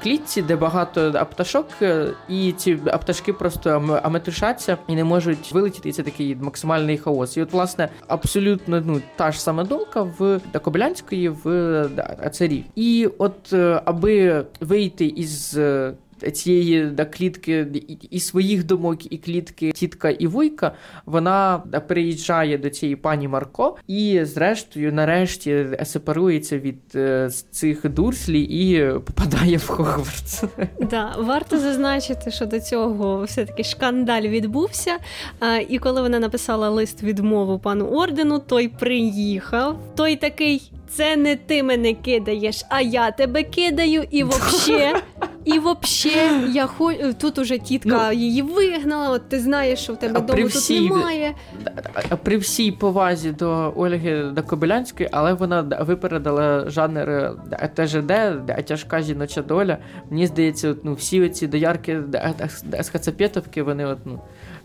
[0.04, 5.90] клітці, де багато пташок, е, і ці пташки просто аметушаться і не можуть вилетіти.
[5.90, 7.38] І це такий максимальний хаос.
[7.38, 11.90] І от, власне, абсолютно ну та ж сама думка в Кобилянської в
[12.32, 12.64] царів.
[12.76, 13.54] І от
[13.86, 15.58] аби вийти із
[16.34, 17.68] цієї да, клітки
[18.10, 20.72] і своїх думок, і клітки тітка і вуйка,
[21.06, 28.42] вона да, приїжджає до цієї пані Марко і, зрештою, нарешті сепарується від е, цих дурслі
[28.42, 30.44] і попадає в Хогвартс.
[30.90, 34.98] Да, варто зазначити, що до цього все-таки шкандаль відбувся.
[35.70, 39.80] І коли вона написала лист відмову пану ордену, той приїхав.
[39.96, 40.72] Той такий.
[40.90, 45.02] Це не ти мене кидаєш, а я тебе кидаю, і вообще
[45.56, 46.94] і взагалі, я хо...
[46.94, 49.10] тут уже тітка ну, її вигнала.
[49.10, 50.80] От ти знаєш, що в тебе дому всій...
[50.80, 51.36] тут немає.
[52.24, 57.32] При всій повазі до Ольги Кобилянської, але вона випередила жанр
[57.76, 58.14] ТЖД,
[58.66, 59.78] тяжка жіноча доля.
[60.10, 62.02] Мені здається, от, ну, всі оці доярки
[62.80, 64.20] з Хацапетовки, вони от, ну,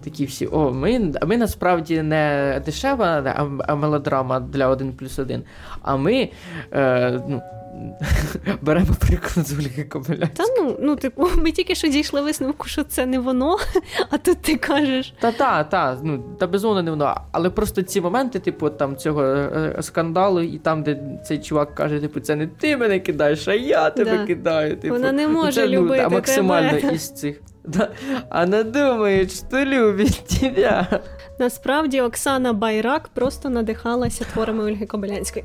[0.05, 0.47] такі всі.
[0.47, 3.35] О, ми ми насправді не дешева
[3.67, 5.43] а мелодрама для 1 плюс 1,
[5.83, 6.29] а ми.
[6.73, 7.43] Е, ну,
[8.63, 10.31] Беремо приклад з Ольги Кобиляцької.
[10.35, 13.59] Та ну, ну, типу, ми тільки що дійшли висновку, що це не воно,
[14.11, 15.15] а тут ти кажеш.
[15.21, 17.21] Та та, та, ну, та безумовно не воно.
[17.33, 22.01] Але просто ці моменти, типу, там цього е, скандалу, і там, де цей чувак каже,
[22.01, 24.27] типу, це не ти мене кидаєш, а я тебе да.
[24.27, 24.77] кидаю.
[24.77, 26.95] Типу, Вона не може це, любити ну, максимально тебе.
[26.95, 27.41] із цих.
[27.65, 27.89] Да.
[28.31, 31.01] Она думає, що любить тебе.
[31.39, 35.45] Насправді Оксана Байрак просто надихалася творами Ольги Кобилянської.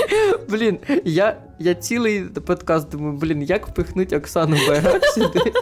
[0.48, 5.52] Блін, я я цілий подкаст думаю, блін, як впихнуть Оксану Байрак сюди.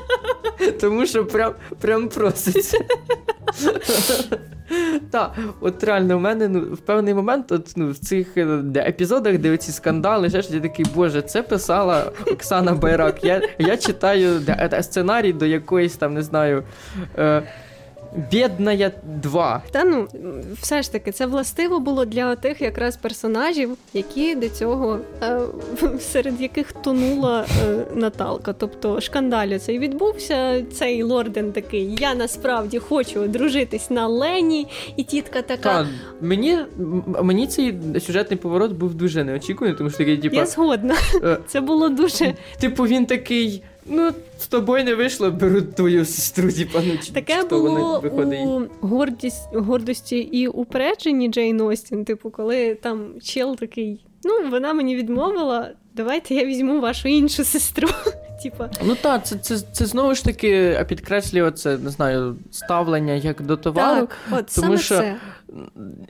[0.80, 2.78] Тому що прям прям проситься.
[5.10, 9.38] Так, от реально, в мене ну, в певний момент от, ну, в цих е, епізодах,
[9.38, 13.24] де ці скандали, ще ж я такий, боже, це писала Оксана Байрак.
[13.24, 16.64] Я я читаю де, сценарій до якоїсь там, не знаю.
[17.18, 17.42] Е,
[18.30, 18.90] Бідна
[19.22, 19.62] 2.
[19.70, 20.08] Та ну,
[20.60, 25.40] все ж таки, це властиво було для тих якраз персонажів, які до цього, е,
[26.00, 28.52] серед яких тонула е, Наталка.
[28.52, 30.64] Тобто шкандалю цей відбувся.
[30.72, 35.82] Цей лорден такий, я насправді хочу одружитись на Лені, і тітка така.
[35.82, 35.88] Та,
[36.20, 36.58] мені
[37.22, 40.36] мені цей сюжетний поворот був дуже неочікуваний, тому що такий, типу...
[40.36, 40.94] Я згодна.
[41.24, 42.34] Е, це було дуже.
[42.60, 43.62] Типу, він такий.
[43.86, 48.02] Ну, з тобою не вийшло, беруть твою сестру, типа, ну, чи, Таке було
[48.44, 54.96] у гордість, гордості і упередженні Джейн Остін, типу, коли там чел такий, ну, вона мені
[54.96, 57.88] відмовила, давайте я візьму вашу іншу сестру.
[58.42, 58.70] Типа.
[58.84, 63.56] Ну так, це це, це знову ж таки підкреслює це, не знаю, ставлення як до
[63.56, 64.06] товару.
[64.06, 65.16] Так, от, тому саме що це.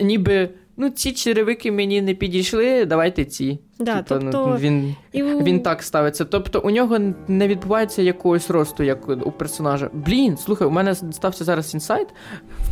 [0.00, 3.58] ніби ну ці черевики мені не підійшли, давайте ці.
[3.80, 4.56] Да, Типу, тобто...
[4.60, 5.22] Він і...
[5.22, 6.24] він так ставиться.
[6.24, 9.90] Тобто у нього не відбувається якогось росту, як у персонажа.
[9.92, 12.08] Блін, слухай, у мене стався зараз інсайт.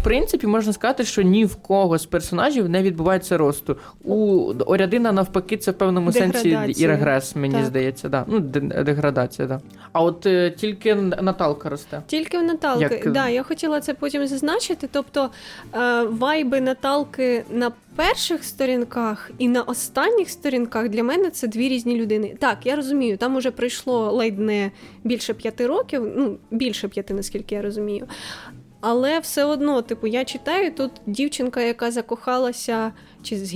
[0.01, 3.77] В принципі, можна сказати, що ні в кого з персонажів не відбувається росту.
[4.05, 7.65] У Орядина, навпаки, це в певному сенсі і регрес, мені так.
[7.65, 8.09] здається.
[8.09, 8.25] Да.
[8.27, 9.61] Ну, Деградація, да.
[9.93, 12.03] А от е, тільки Наталка росте.
[12.07, 12.95] Тільки в Наталки.
[12.95, 13.13] Як...
[13.13, 14.89] Да, я хотіла це потім зазначити.
[14.93, 15.31] Тобто
[15.75, 21.97] е, вайби Наталки на перших сторінках і на останніх сторінках для мене це дві різні
[21.97, 22.37] людини.
[22.39, 24.71] Так, я розумію, там уже пройшло ледь не
[25.05, 28.09] більше п'яти років, ну більше п'яти, наскільки я розумію.
[28.81, 32.93] Але все одно, типу, я читаю тут дівчинка, яка закохалася
[33.23, 33.55] чи з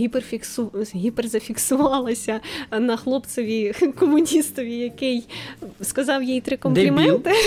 [0.95, 2.41] гіперзафіксувалася
[2.71, 5.29] на хлопцеві комуністові, який
[5.81, 7.33] сказав їй три компліменти.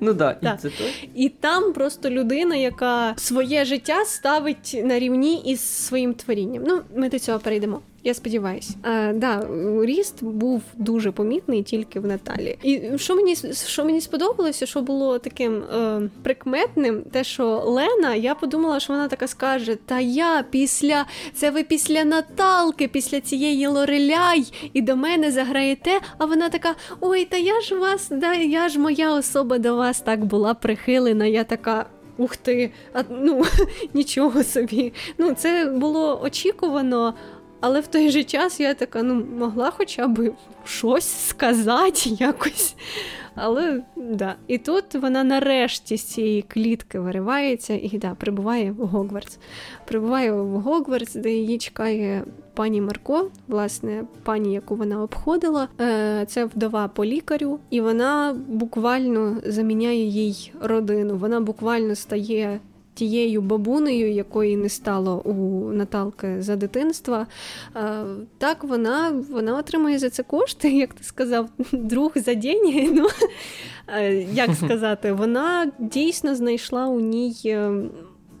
[0.00, 0.84] Ну да, і це то.
[1.14, 6.62] І там просто людина, яка своє життя ставить на рівні із своїм творінням.
[6.66, 7.80] Ну, ми до цього перейдемо.
[8.04, 8.74] Я сподіваюся.
[8.82, 9.48] А, да,
[9.82, 12.58] Ріст був дуже помітний тільки в Наталі.
[12.62, 13.36] І що мені
[13.66, 19.08] що мені сподобалося, що було таким е, прикметним, те, що Лена, я подумала, що вона
[19.08, 25.30] така скаже: Та я після це ви після Наталки, після цієї Лореляй, і до мене
[25.30, 26.00] заграєте.
[26.18, 30.00] А вона така: Ой, та я ж вас, да, я ж моя особа до вас
[30.00, 31.26] так була прихилена.
[31.26, 31.86] Я така.
[32.20, 33.44] Ух ти, а ну
[33.94, 34.92] нічого собі.
[35.18, 37.14] Ну, це було очікувано,
[37.60, 40.32] але в той же час я така ну, могла хоча б
[40.64, 42.74] щось сказати якось.
[43.34, 44.34] Але да.
[44.46, 49.38] І тут вона нарешті з цієї клітки виривається і да, прибуває в Гогвартс.
[49.84, 55.68] Прибуває в Гогвартс, де її чекає пані Марко, власне, пані, яку вона обходила.
[55.80, 61.16] Е, це вдова по лікарю, і вона буквально заміняє їй родину.
[61.16, 62.60] Вона буквально стає
[62.98, 65.32] тією бабунею, якої не стало у
[65.72, 67.26] Наталки за дитинства.
[68.38, 72.88] Так, вона вона отримує за це кошти, як ти сказав, друг за деньги.
[72.98, 73.08] Ну,
[74.32, 77.72] Як сказати, вона дійсно знайшла у ній е,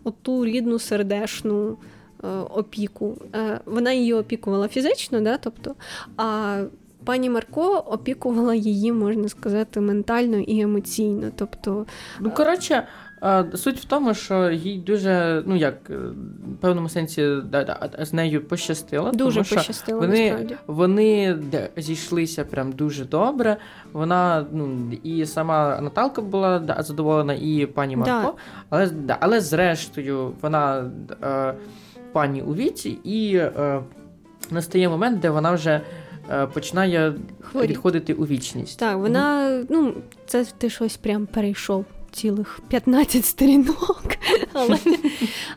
[0.04, 1.76] оту рідну сердешну
[2.24, 3.16] е, опіку.
[3.34, 5.74] Е, вона її опікувала фізично, да, тобто,
[6.16, 6.62] а
[7.04, 11.30] пані Марко опікувала її, можна сказати, ментально і емоційно.
[11.36, 11.86] Тобто,
[12.20, 12.86] Ну, коротше,
[13.54, 17.36] Суть в тому, що їй дуже, ну як е, в певному сенсі
[17.98, 19.10] з нею пощастило.
[19.10, 20.56] Дуже тому, пощастило, вони насправді.
[20.66, 21.38] вони
[21.76, 23.56] зійшлися прям дуже добре.
[23.92, 28.42] Вона ну і сама Наталка була да, задоволена, і пані Марко, да.
[28.70, 30.90] але да, але зрештою вона
[31.22, 31.54] е,
[32.12, 33.80] пані у віці, і е,
[34.50, 35.80] настає момент, де вона вже.
[36.30, 37.66] Е, починає Хворі.
[37.66, 38.78] відходити у вічність.
[38.78, 39.94] Так, вона, ну,
[40.26, 41.84] це ти щось прям перейшов
[42.18, 44.06] цілих 15 сторінок.
[44.52, 44.78] Але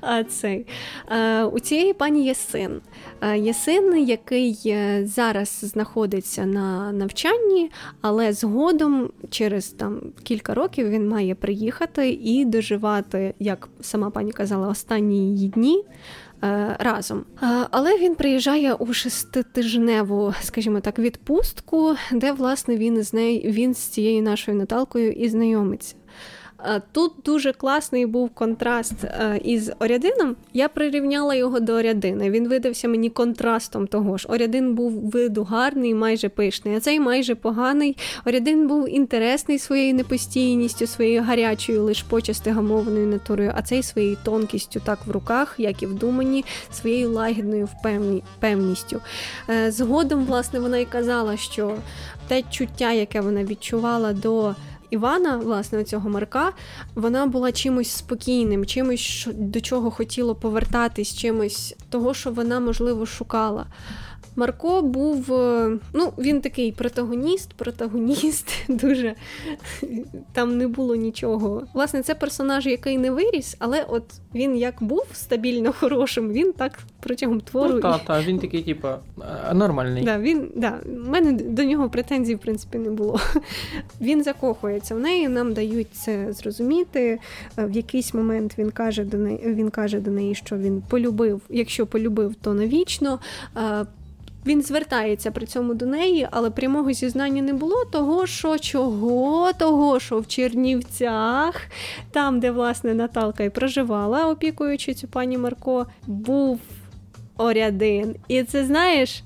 [0.01, 0.65] а, цей.
[1.07, 2.81] А, у цієї пані є син.
[3.19, 10.89] А, є син, який е, зараз знаходиться на навчанні, але згодом, через там кілька років,
[10.89, 15.83] він має приїхати і доживати, як сама пані казала, останні її дні.
[16.43, 17.25] Е, разом,
[17.71, 23.77] але він приїжджає у шеститижневу, скажімо так, відпустку, де власне він з нею він з
[23.77, 25.95] цією нашою Наталкою і знайомиться.
[26.65, 30.35] Е, тут дуже класний був контраст е, із Орядином.
[30.53, 32.29] Я прирівняла його до Орядина.
[32.29, 34.27] Він видався мені контрастом того ж.
[34.29, 37.97] Орядин був виду гарний, майже пишний, а цей майже поганий.
[38.25, 44.81] Орядин був інтересний своєю непостійністю, своєю гарячою, лиш почасти гамованою натурою, а цей своєю тонкістю,
[44.85, 49.01] так в руках, як і в думанні, своєю лагідною впевні, певністю.
[49.49, 51.75] Е, згодом, власне, вона й казала, що
[52.27, 54.55] те чуття, яке вона відчувала до.
[54.91, 56.53] Івана, власне, цього Марка,
[56.95, 63.65] вона була чимось спокійним, чимось до чого хотіло повертатись, чимось того, що вона можливо шукала.
[64.35, 69.15] Марко був, е, ну, він такий протагоніст, протагоніст, дуже
[70.33, 71.63] там не було нічого.
[71.73, 74.03] Власне, це персонаж, який не виріс, але от
[74.35, 77.73] він як був стабільно хорошим, він так протягом твору.
[77.73, 78.87] Ну, так, та, він такий, типу,
[79.53, 80.03] нормальний.
[80.03, 83.19] Да, він, да, У мене до нього претензій, в принципі, не було.
[84.01, 87.19] Він закохується в неї, нам дають це зрозуміти.
[87.57, 91.41] Е, в якийсь момент він каже до неї, він каже до неї, що він полюбив,
[91.49, 93.19] якщо полюбив, то навічно.
[94.45, 97.85] Він звертається при цьому до неї, але прямого зізнання не було.
[97.85, 101.61] Того, що чого, того, що в Чернівцях,
[102.11, 106.59] там, де власне Наталка і проживала, опікуючи цю пані Марко, був
[107.37, 108.15] Орядин.
[108.27, 109.23] І це знаєш.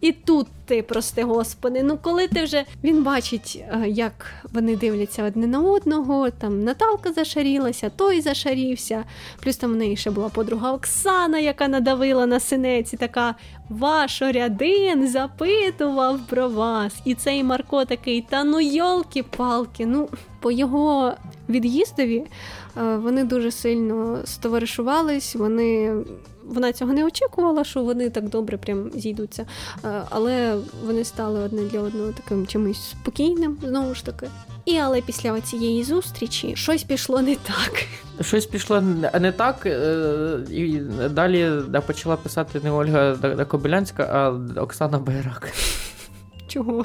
[0.00, 5.24] І тут ти, прости господи, ну коли ти вже він бачить, е, як вони дивляться
[5.24, 9.04] одне на одного, там Наталка зашарілася, той зашарівся.
[9.42, 13.34] Плюс там в неї ще була подруга Оксана, яка надавила на синець, і така
[13.68, 16.94] ваш орядин запитував про вас.
[17.04, 20.08] І цей Марко такий, та ну йолки-палки, ну
[20.40, 21.12] по його
[21.48, 22.24] від'їздові
[22.76, 25.94] е, вони дуже сильно стоваришувались, вони
[26.48, 29.46] вона цього не очікувала, що вони так добре прям зійдуться.
[29.84, 34.26] Е, але вони стали одне для одного таким чимось спокійним, знову ж таки.
[34.64, 37.86] І але після цієї зустрічі щось пішло не так.
[38.20, 38.80] Щось пішло
[39.20, 40.78] не так, е, і
[41.10, 41.50] далі
[41.86, 43.16] почала писати не Ольга
[43.48, 45.52] Кобилянська, а Оксана Байрак.
[46.48, 46.84] Чого?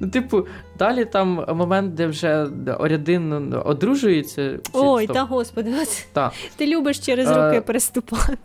[0.00, 0.46] Ну, типу,
[0.78, 2.46] далі там момент, де вже
[2.78, 4.58] Орядин одружується.
[4.72, 5.74] Ой, та господи,
[6.12, 6.32] та.
[6.56, 7.54] ти любиш через роки а...
[7.54, 8.38] Е, переступати.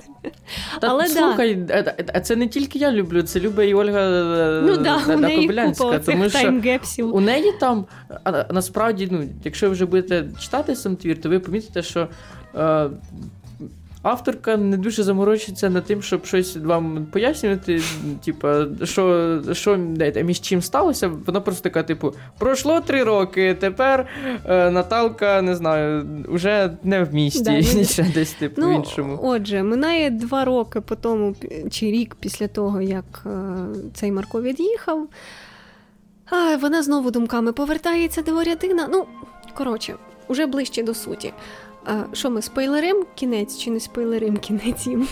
[0.82, 1.95] Та, Але Слухай, да.
[2.16, 5.47] Е, це не тільки я люблю, це любить і Ольга е, ну, да, у неї
[5.47, 6.62] купа тому що
[7.06, 7.86] у неї там
[8.52, 12.08] насправді, ну, якщо ви вже будете читати сам твір, то ви помітите, що.
[14.04, 17.82] Авторка не дуже заморочиться над тим, щоб щось вам пояснювати,
[18.26, 18.47] типу,
[18.84, 19.78] що що
[20.24, 21.12] між чим сталося.
[21.26, 24.08] Вона просто така, типу, пройшло три роки, тепер
[24.45, 29.20] е, Наталка, не знаю, вже не в місті, да, ще десь типу ну, іншому.
[29.24, 31.36] Отже, минає два роки по тому,
[31.72, 33.30] чи рік після того, як е,
[33.93, 35.08] цей Марко від'їхав.
[36.26, 38.88] А Вона знову думками повертається до Орядина.
[38.91, 39.06] Ну,
[39.54, 39.95] коротше,
[40.28, 41.34] уже ближче до суті.
[41.86, 45.07] А Що ми спойлерим кінець чи не спойлерим кінець їм?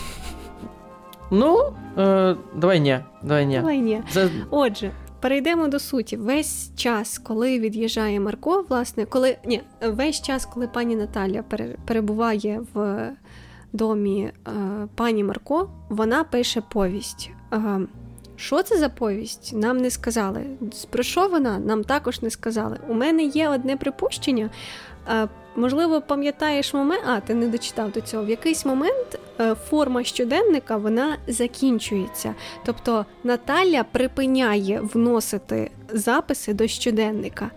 [1.32, 1.58] Ну,
[1.98, 3.00] е, давай ні.
[3.24, 3.56] Давай ні.
[3.58, 4.02] Давай ні.
[4.12, 4.30] За...
[4.50, 6.18] Отже, перейдемо до суті.
[6.18, 11.44] Весь час, коли від'їжджає Марко, власне, коли ні, весь час, коли пані Наталя
[11.86, 13.10] перебуває в
[13.74, 14.52] домі е,
[14.96, 17.32] пані Марко, вона пише повість.
[17.54, 17.80] Е,
[18.36, 19.54] Що це за повість?
[19.56, 20.46] Нам не сказали.
[20.90, 21.60] Про що вона?
[21.60, 22.78] Нам також не сказали.
[22.88, 24.50] У мене є одне припущення.
[25.56, 28.26] Можливо, пам'ятаєш момент, а ти не дочитав до цього.
[28.26, 32.36] В якийсь момент е, форма щоденника вона закінчується.
[32.66, 37.52] Тобто Наталя припиняє вносити записи до щоденника.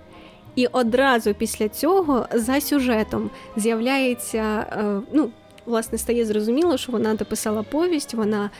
[0.54, 5.30] І одразу після цього за сюжетом з'являється, е, ну,
[5.66, 8.50] власне, стає зрозуміло, що вона дописала повість, вона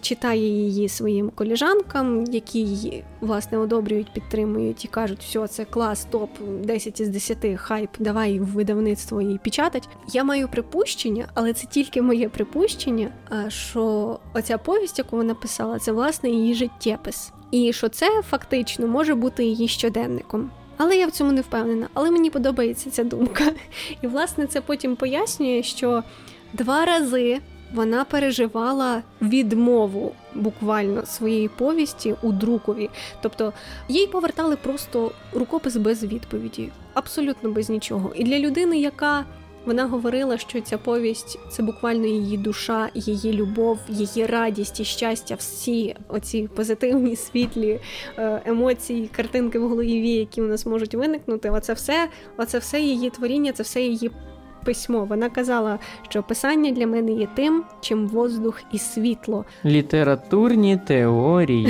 [0.00, 6.30] читає її своїм коліжанкам, які її власне одобрюють, підтримують і кажуть, все, це клас, топ
[6.64, 9.88] 10 із 10, хайп, давай в видавництво її печатать.
[10.12, 13.08] Я маю припущення, але це тільки моє припущення.
[13.32, 18.86] Е, що оця повість, яку вона писала, це власне її життєпис, і що це фактично
[18.86, 20.50] може бути її щоденником.
[20.76, 21.88] Але я в цьому не впевнена.
[21.94, 23.44] Але мені подобається ця думка.
[24.02, 26.02] І власне це потім пояснює, що
[26.52, 27.40] два рази
[27.74, 32.90] вона переживала відмову буквально своєї повісті у друкові.
[33.22, 33.52] Тобто
[33.88, 38.12] їй повертали просто рукопис без відповіді, абсолютно без нічого.
[38.14, 39.24] І для людини, яка
[39.66, 45.34] вона говорила, що ця повість це буквально її душа, її любов, її радість і щастя,
[45.34, 47.80] всі оці позитивні світлі
[48.18, 51.50] е, емоції, картинки в голові, які у нас можуть виникнути.
[51.50, 54.10] Оце все, оце все її творіння, це все її
[54.64, 55.04] письмо.
[55.04, 59.44] Вона казала, що писання для мене є тим, чим воздух і світло.
[59.64, 61.68] Літературні теорії.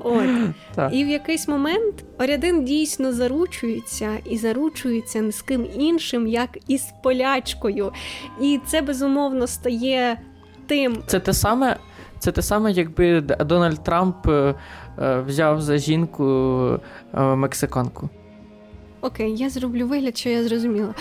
[0.00, 0.92] От.
[0.92, 6.92] І в якийсь момент Орядин дійсно заручується і заручується не з ким іншим, як із
[7.02, 7.92] полячкою.
[8.40, 10.18] І це безумовно стає
[10.66, 11.02] тим.
[11.06, 11.76] Це те саме.
[12.18, 14.54] Це те саме, якби Дональд Трамп е,
[14.98, 16.24] е, взяв за жінку
[17.14, 18.08] е, мексиканку.
[19.02, 20.94] Окей, я зроблю вигляд, що я зрозуміла.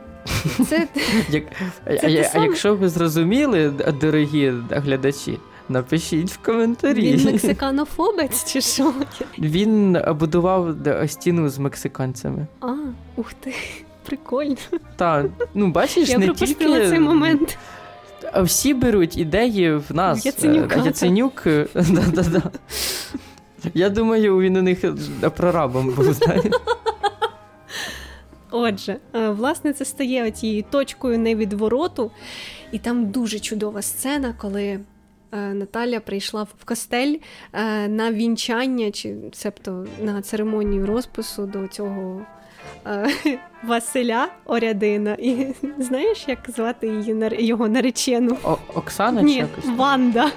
[0.68, 0.88] Це,
[1.30, 1.44] Як,
[1.84, 5.38] це а, а якщо ви зрозуміли, дорогі глядачі,
[5.68, 7.12] напишіть в коментарі.
[7.12, 8.92] Він мексиканофобець чи що?
[9.38, 10.76] Він будував
[11.06, 12.46] стіну з мексиканцями.
[12.60, 12.74] А,
[13.16, 13.54] ух ти,
[14.06, 14.56] прикольно.
[14.96, 16.88] Так, ну бачиш, я не тільки...
[16.88, 17.58] цей момент.
[18.42, 20.26] Всі беруть ідеї в нас.
[20.26, 20.76] Яценюк.
[20.84, 21.42] Яценюк.
[21.74, 22.42] Да-да-да.
[23.74, 24.78] Я думаю, він у них
[25.36, 26.44] прорабом був, знаєш.
[28.52, 32.10] Отже, е, власне, це стає тією точкою невідвороту,
[32.72, 34.80] і там дуже чудова сцена, коли е,
[35.54, 37.16] Наталя прийшла в костель
[37.52, 42.26] е, на вінчання, чи цебто на церемонію розпису до цього.
[43.64, 45.14] Василя Орядина.
[45.14, 45.46] І
[45.78, 48.36] знаєш, як звати її його наречену?
[48.44, 49.64] О, Оксана Ні, чи якось?
[49.76, 50.30] Ванда.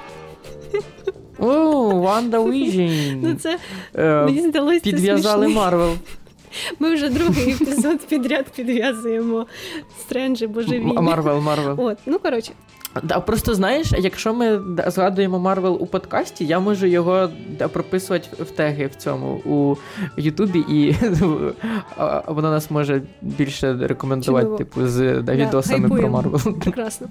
[1.40, 3.20] О, WandaVision.
[3.24, 3.60] Ну, це
[4.26, 4.80] мені здалося.
[4.80, 5.96] Підв'язали Марвел.
[6.80, 9.46] Ми вже другий епізод підряд підв'язуємо
[10.00, 10.94] стренджі божевільні.
[10.94, 11.88] Марвел, Марвел.
[11.88, 12.52] От, ну коротше.
[13.04, 17.30] Да, Просто знаєш, якщо ми згадуємо Марвел у подкасті, я можу його
[17.72, 19.76] прописувати в теги в цьому у
[20.18, 20.96] Ютубі, і
[22.28, 24.58] воно нас може більше рекомендувати, Чудово.
[24.58, 26.60] типу, з да, відосами про Марвел.
[26.64, 27.08] Прекрасно.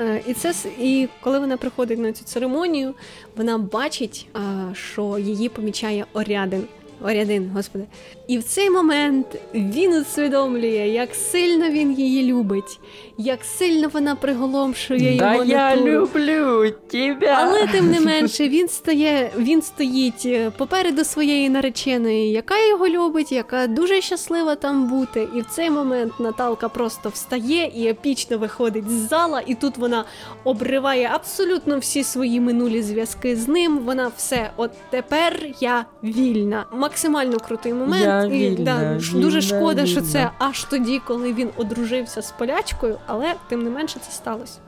[0.00, 2.94] Е, і це і коли вона приходить на цю церемонію,
[3.36, 4.26] вона бачить,
[4.72, 6.64] що її помічає Орядин.
[7.04, 7.84] Орядин, господи.
[8.32, 12.80] І в цей момент він усвідомлює, як сильно він її любить,
[13.18, 17.34] як сильно вона приголомшує да його я люблю тебе.
[17.38, 23.32] Але тим не менше він стає, він стоїть е, попереду своєї нареченої, яка його любить,
[23.32, 25.28] яка дуже щаслива там бути.
[25.36, 30.04] І в цей момент Наталка просто встає і епічно виходить з зала, і тут вона
[30.44, 33.78] обриває абсолютно всі свої минулі зв'язки з ним.
[33.78, 36.66] Вона все, от тепер я вільна.
[36.72, 38.04] Максимально крутий момент.
[38.04, 43.34] Я і да, дуже шкода, що це аж тоді, коли він одружився з полячкою але
[43.48, 44.58] тим не менше це сталося.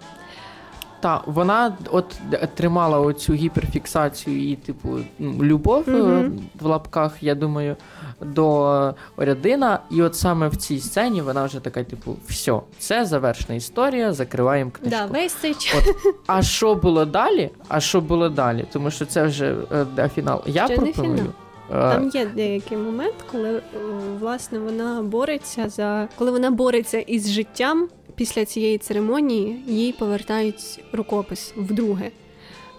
[1.01, 2.21] Так, вона от
[2.55, 6.39] тримала оцю гіперфіксацію і, типу, любов mm-hmm.
[6.61, 7.77] в лапках, я думаю,
[8.21, 9.79] до Орядина.
[9.91, 14.71] І от саме в цій сцені вона вже така, типу, все, це завершена історія, закриваємо
[14.71, 14.99] книжку.
[14.99, 15.57] Да, весь цей.
[15.79, 17.51] От, А що було далі?
[17.69, 18.65] А що було далі?
[18.73, 19.57] Тому що це вже
[19.99, 20.43] е, фінал.
[20.47, 21.17] Я Ще пропоную.
[21.17, 21.33] Фінал.
[21.69, 23.63] Там є деякий момент, коли
[24.21, 31.55] власне вона бореться за коли вона бореться із життям після цієї церемонії їй повертають рукопис
[31.57, 32.11] вдруге,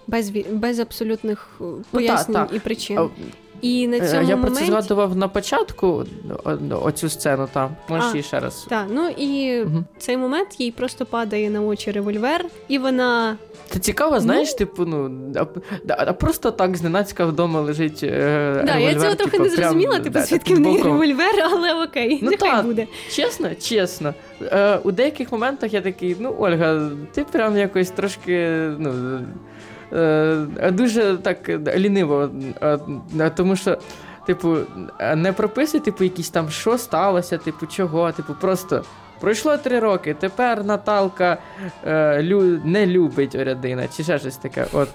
[0.06, 2.56] без без абсолютних е, пояснень ну, та, та.
[2.56, 3.10] і причин.
[3.66, 4.40] І на е, цьому Я моменті...
[4.40, 6.04] про це згадував на початку
[6.82, 8.66] оцю сцену, там можеш ще раз.
[8.68, 9.84] Так, ну і угу.
[9.98, 13.36] цей момент їй просто падає на очі револьвер, і вона.
[13.68, 14.58] Це цікаво, знаєш, ну...
[14.58, 15.44] типу, ну а,
[15.88, 18.00] а просто так зненацька вдома лежить.
[18.02, 18.08] е,
[18.66, 18.80] да, револьвер.
[18.80, 22.30] Я цього типу, трохи не зрозуміла, прям, типу, звідки в неї револьвер, але окей, ну,
[22.30, 22.86] нехай та, буде.
[23.10, 24.14] Чесно, чесно.
[24.42, 28.48] Е, У деяких моментах я такий, ну, Ольга, ти прям якось трошки.
[28.78, 29.20] ну...
[29.92, 32.30] е, дуже так ліниво,
[32.62, 33.78] е, тому що.
[34.26, 34.56] Типу,
[35.16, 38.84] не прописуй, типу, якісь там, що сталося, типу, чого, типу, просто
[39.20, 41.38] пройшло три роки, тепер Наталка
[41.86, 44.66] е, лю, не любить Орядина, чи ще щось таке.
[44.72, 44.88] От.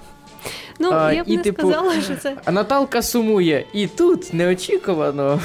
[0.80, 2.36] Ну, а, я б і, не типу, сказала, що це.
[2.46, 3.66] А Наталка сумує.
[3.74, 5.40] І тут неочікувано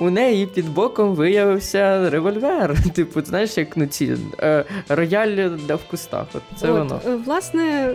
[0.00, 2.76] у неї під боком виявився револьвер.
[2.94, 6.26] Типу, знаєш, як ну ці е, рояль в кустах.
[6.34, 7.00] От це От, воно.
[7.06, 7.94] Е, власне,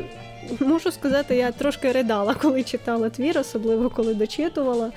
[0.60, 4.92] можу сказати, я трошки ридала, коли читала твір, особливо коли дочитувала.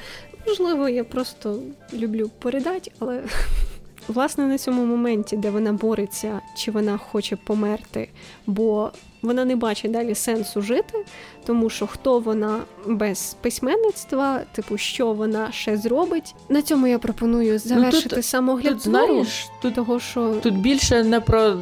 [0.47, 1.59] Можливо, я просто
[1.93, 3.22] люблю передати, але.
[4.09, 8.09] Власне, на цьому моменті, де вона бореться, чи вона хоче померти,
[8.47, 8.90] бо
[9.22, 11.05] вона не бачить далі сенсу жити,
[11.47, 16.35] тому що хто вона без письменництва, типу, що вона ще зробить.
[16.48, 21.05] На цьому я пропоную завершити ну, тут, самогляд тут, знаєш, тут, того, що тут більше
[21.05, 21.56] не про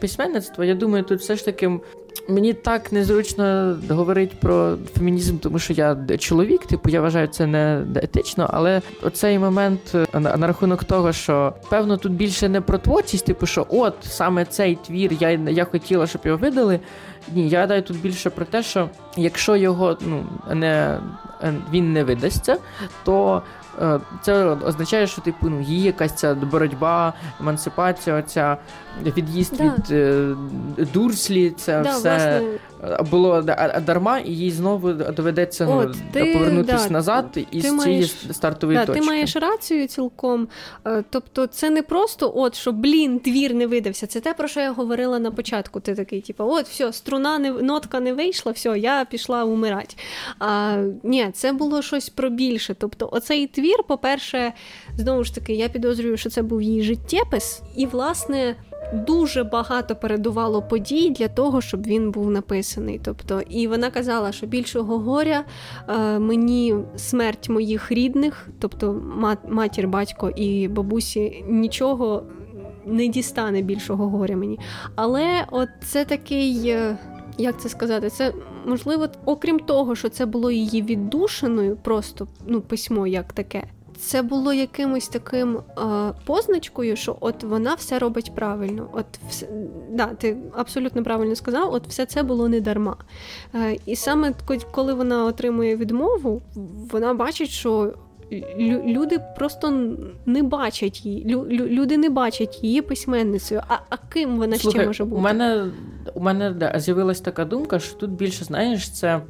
[0.00, 0.64] письменництво.
[0.64, 1.80] Я думаю, тут все ж таки
[2.28, 7.84] Мені так незручно говорити про фемінізм, тому що я чоловік, типу, я вважаю це не
[7.96, 12.78] етично, але оцей момент е, на, на рахунок того, що певно тут більше не про
[12.78, 16.80] творчість, типу, що от саме цей твір, я я хотіла, щоб його видали.
[17.32, 20.98] Ні, я гадаю тут більше про те, що якщо його ну не
[21.72, 22.56] він не видасться,
[23.04, 23.63] то Е,
[24.22, 28.56] це означає, що типу ну, її якась ця боротьба, емансипація, ця
[29.02, 29.64] від'їзд да.
[29.64, 30.34] від е,
[30.92, 32.58] дурслі, це да, все власне.
[33.10, 33.42] Було
[33.86, 39.00] дарма, і їй знову доведеться ну, ти, повернутися да, назад із цієї маєш, стартової точки.
[39.00, 40.48] Ти маєш рацію цілком.
[40.86, 44.06] Е, тобто, це не просто от що блін, твір не видався.
[44.06, 45.80] Це те, про що я говорила на початку.
[45.80, 49.96] Ти такий, типу, от все, струна не нотка не вийшла, все, я пішла умирати.
[50.38, 52.74] А, Ні, це було щось про більше.
[52.74, 54.52] Тобто, оцей твір, по-перше,
[54.96, 58.56] знову ж таки, я підозрюю, що це був її життєпис, і, власне,
[58.94, 63.00] дуже багато передувало подій для того, щоб він був написаний.
[63.04, 65.44] Тобто, і вона казала, що більшого горя
[65.88, 69.02] е, мені смерть моїх рідних, тобто
[69.48, 72.22] матір, батько і бабусі, нічого.
[72.86, 74.58] Не дістане більшого горя мені.
[74.94, 76.98] Але от це такий, е,
[77.38, 78.32] як це сказати, це
[78.66, 83.64] можливо, окрім того, що це було її віддушиною, просто ну, письмо як таке.
[83.98, 85.82] Це було якимось таким е,
[86.24, 88.88] позначкою, що от вона все робить правильно.
[88.92, 89.48] От все,
[89.90, 92.96] да, ти абсолютно правильно сказав, от все це було не дарма.
[93.54, 94.32] Е, І саме
[94.70, 96.42] коли вона отримує відмову,
[96.90, 97.94] вона бачить, що
[98.86, 99.96] люди просто
[100.26, 101.24] не бачать її.
[101.50, 103.62] Люди не бачать її письменницею.
[103.68, 105.16] А а ким вона Слухай, ще може бути?
[105.16, 105.70] У мене
[106.14, 109.20] у мене да, з'явилась така думка, що тут більше, знаєш, це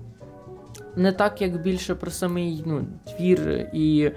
[0.96, 4.10] не так, як більше про самий ну, твір і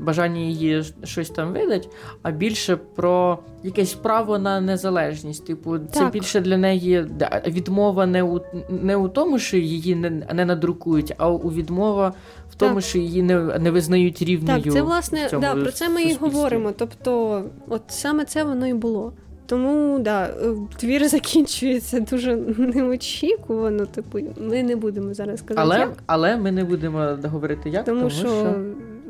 [0.00, 1.88] бажання її щось там видати,
[2.22, 5.46] а більше про якесь право на незалежність.
[5.46, 7.06] Типу, це більше для неї
[7.46, 8.40] відмова не у
[8.70, 12.14] не у тому, що її не не надрукують, а у відмова
[12.50, 12.84] в тому, так.
[12.84, 14.62] що її не не визнають рівною.
[14.62, 16.72] Так, це власне в цьому да, про це ми і говоримо.
[16.76, 19.12] Тобто, от саме це воно і було.
[19.46, 23.86] Тому да, е, твір закінчується дуже неочікувано.
[23.86, 25.60] Типу, ми не будемо зараз казати.
[25.60, 26.02] Але як.
[26.06, 28.54] але ми не будемо говорити як, тому, тому що, що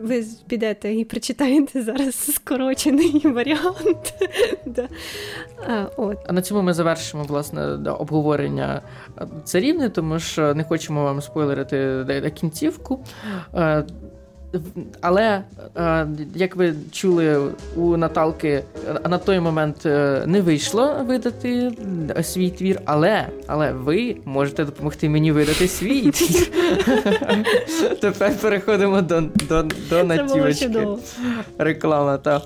[0.03, 4.15] ви підете і прочитаєте зараз скорочений варіант.
[4.67, 4.89] да.
[5.69, 6.19] а, от.
[6.29, 7.63] а на цьому ми завершимо власне
[7.93, 8.83] обговорення
[9.45, 11.77] царівни, тому що не хочемо вам спойлерити
[12.31, 13.05] кінцівку.
[15.01, 15.43] Але,
[15.77, 18.65] е, як ви чули, у Наталки
[19.09, 21.73] на той момент е, не вийшло видати
[22.23, 26.51] свій твір, але але ви можете допомогти мені видати свій твір.
[28.01, 30.87] Тепер переходимо до до, до натівочки.
[31.59, 32.43] Реклама, так.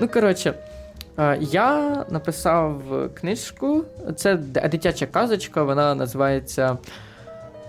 [0.00, 0.54] Ну, коротше.
[1.40, 2.82] Я написав
[3.14, 3.84] книжку.
[4.16, 4.36] Це
[4.70, 6.78] дитяча казочка, вона називається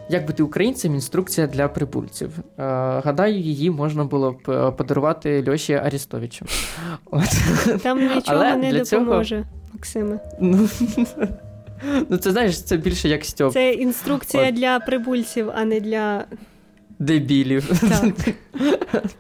[0.10, 2.30] як бути українцем, інструкція для прибульців.
[2.40, 2.44] Е,
[3.06, 6.46] гадаю, її можна було б е, подарувати Льоші Арістовичу.
[7.06, 7.30] От.
[7.84, 9.46] Там нічого Але не допоможе, цього...
[9.74, 10.20] Максиме.
[10.40, 10.70] Ну,
[12.10, 13.54] ну, це знаєш, це більше як Стьоп.
[13.54, 14.56] Це інструкція От.
[14.56, 16.26] для прибульців, а не для
[17.00, 17.82] дебілів.
[17.90, 18.36] Так.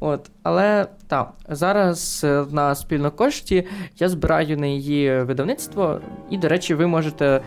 [0.00, 3.66] От, Але так, зараз е, на спільнокошті
[3.98, 7.40] я збираю на її видавництво, і, до речі, ви можете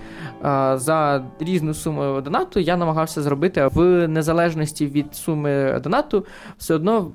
[0.76, 6.26] за різну суму донату я намагався зробити в незалежності від суми донату,
[6.58, 7.12] все одно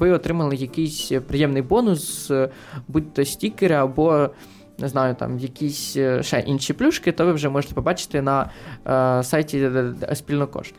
[0.00, 2.32] ви отримали якийсь приємний бонус,
[2.88, 4.30] будь-то стікери або.
[4.80, 8.50] Не знаю, там якісь е, ще інші плюшки, то ви вже можете побачити на
[8.86, 9.70] е, сайті
[10.14, 10.74] спільнокошт.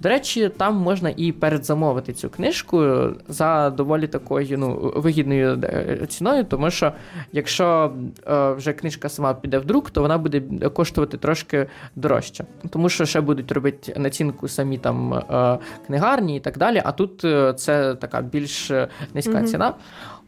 [0.00, 2.86] До речі, там можна і передзамовити цю книжку
[3.28, 6.92] за доволі такою ну, вигідною е, ціною, тому що
[7.32, 7.92] якщо
[8.28, 10.40] е, вже книжка сама піде в друк, то вона буде
[10.70, 11.66] коштувати трошки
[11.96, 16.82] дорожче, тому що ще будуть робити націнку самі там е, книгарні і так далі.
[16.84, 17.20] А тут
[17.60, 18.70] це така більш
[19.14, 19.44] низька mm-hmm.
[19.44, 19.74] ціна.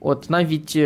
[0.01, 0.77] От навіть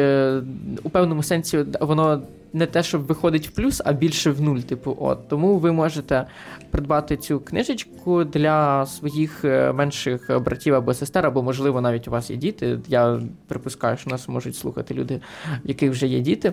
[0.83, 2.23] у певному сенсі воно
[2.53, 4.59] не те, щоб виходить в плюс, а більше в нуль.
[4.59, 6.27] Типу, от тому ви можете
[6.71, 12.31] придбати цю книжечку для своїх е, менших братів або сестер, або, можливо, навіть у вас
[12.31, 12.79] є діти.
[12.89, 15.21] Я припускаю, що нас можуть слухати люди,
[15.65, 16.53] в яких вже є діти.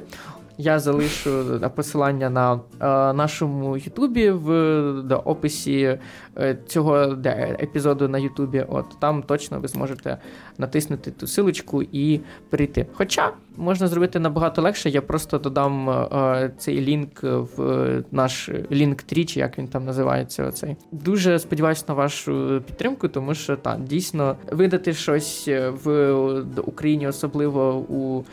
[0.62, 2.60] Я залишу посилання на е,
[3.14, 4.52] нашому Ютубі в
[5.26, 6.00] описі
[6.38, 6.98] е, цього
[7.62, 8.66] епізоду на Ютубі.
[8.70, 10.18] От там точно ви зможете
[10.58, 12.20] натиснути ту силочку і
[12.50, 12.86] прийти.
[12.94, 19.26] Хоча можна зробити набагато легше, я просто додам е, цей лінк в наш лінк трі,
[19.26, 20.44] чи як він там називається.
[20.44, 25.50] Оцей дуже сподіваюся на вашу підтримку, тому що так, дійсно видати щось
[25.84, 26.14] в
[26.66, 28.24] Україні, особливо у.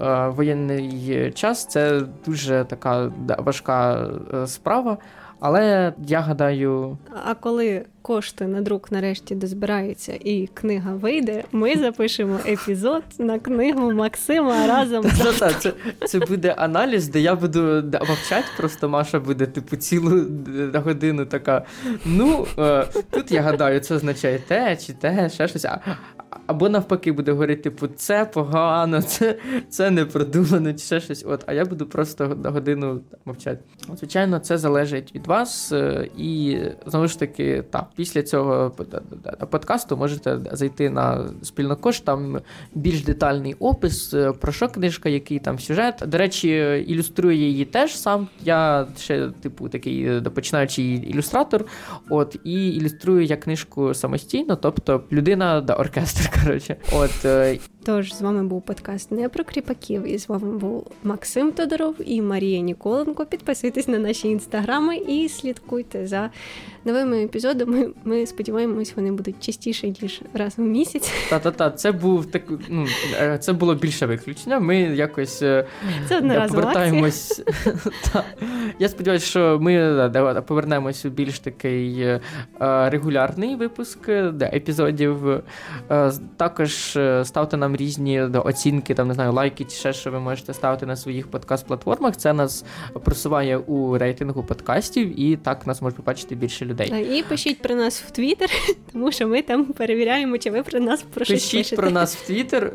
[0.00, 4.98] Е, воєнний час це дуже така важка е, справа.
[5.40, 6.98] Але я гадаю.
[7.24, 13.92] А коли кошти на друк нарешті дозбираються і книга вийде, ми запишемо епізод на книгу
[13.92, 15.04] Максима разом.
[15.58, 15.72] Це
[16.06, 17.60] це буде аналіз, де я буду
[18.08, 20.26] мовчати, просто Маша буде типу цілу
[20.74, 21.64] годину така.
[22.04, 22.46] Ну
[23.10, 25.66] тут я гадаю, це означає те чи те, ще щось.
[26.46, 29.38] Або навпаки буде говорити, типу, це погано, це
[29.68, 31.24] це не продумано, чи ще щось.
[31.28, 33.58] От, А я буду просто на годину мовчати.
[33.98, 35.72] Звичайно, це залежить від вас.
[35.72, 38.72] Е, і знову ж таки, так, після цього
[39.50, 42.40] подкасту можете зайти на спільнокош, там
[42.74, 46.02] більш детальний опис, е, про що книжка, який там сюжет.
[46.06, 46.48] До речі,
[46.88, 48.28] ілюструє її теж сам.
[48.44, 51.64] Я ще, типу, такий е, починаючий ілюстратор.
[52.08, 56.23] От, І ілюструю я книжку самостійно, тобто людина да оркестр.
[56.44, 60.12] Коротше, от е, тож з вами був подкаст не про кріпаків.
[60.12, 63.26] І з вами був Максим Тодоров і Марія Ніколенко.
[63.26, 66.30] Підписуйтесь на наші інстаграми і слідкуйте за
[66.84, 67.90] новими епізодами.
[68.04, 71.12] Ми сподіваємось, вони будуть частіше ніж раз у місяць.
[71.30, 72.42] Та-та-та, це був так.
[72.68, 72.86] Ну
[73.20, 74.60] е, це було більше виключення.
[74.60, 75.66] Ми якось е,
[76.08, 77.42] це повертаємось.
[78.78, 82.18] Я сподіваюся, що ми повернемось у більш такий
[82.60, 84.08] регулярний випуск
[84.40, 85.42] епізодів.
[86.36, 90.54] Також е, ставте нам різні оцінки, там не знаю, лайки чи ще що ви можете
[90.54, 92.16] ставити на своїх подкаст-платформах.
[92.16, 92.64] Це нас
[93.04, 97.18] просуває у рейтингу подкастів, і так нас може побачити більше людей.
[97.18, 98.48] І пишіть про нас в Твіттер,
[98.92, 101.82] тому що ми там перевіряємо, чи ви про нас про щось Пишіть пишете.
[101.82, 102.72] про нас в Твіттер,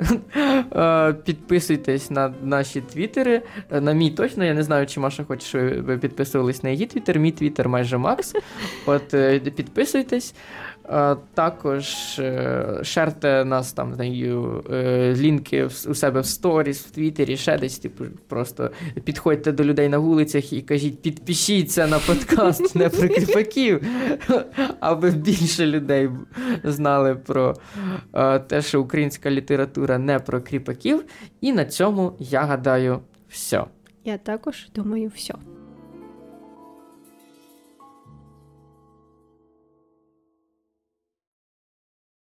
[0.75, 3.41] е, підписуйтесь на наші твіттери.
[3.71, 6.85] Е, на мій точно, я не знаю, чи Маша хоче, щоб ви підписувались на її
[6.85, 7.19] твіттер.
[7.19, 8.35] Мій твіттер майже Макс.
[8.85, 9.07] От
[9.55, 10.33] підписуйтесь.
[11.33, 11.85] Також
[12.81, 18.71] шерте нас там е, лінки у себе в сторіс, в Твіттері, ще десь, типу, просто
[19.03, 23.81] підходьте до людей на вулицях і кажіть, підпишіться на подкаст не про кріпаків,
[24.79, 26.09] аби більше людей
[26.63, 27.55] знали про
[28.47, 31.03] те, що українська література не про кріпаків.
[31.41, 32.99] І на цьому я гадаю,
[33.29, 33.63] все.
[34.05, 35.33] Я також думаю, все.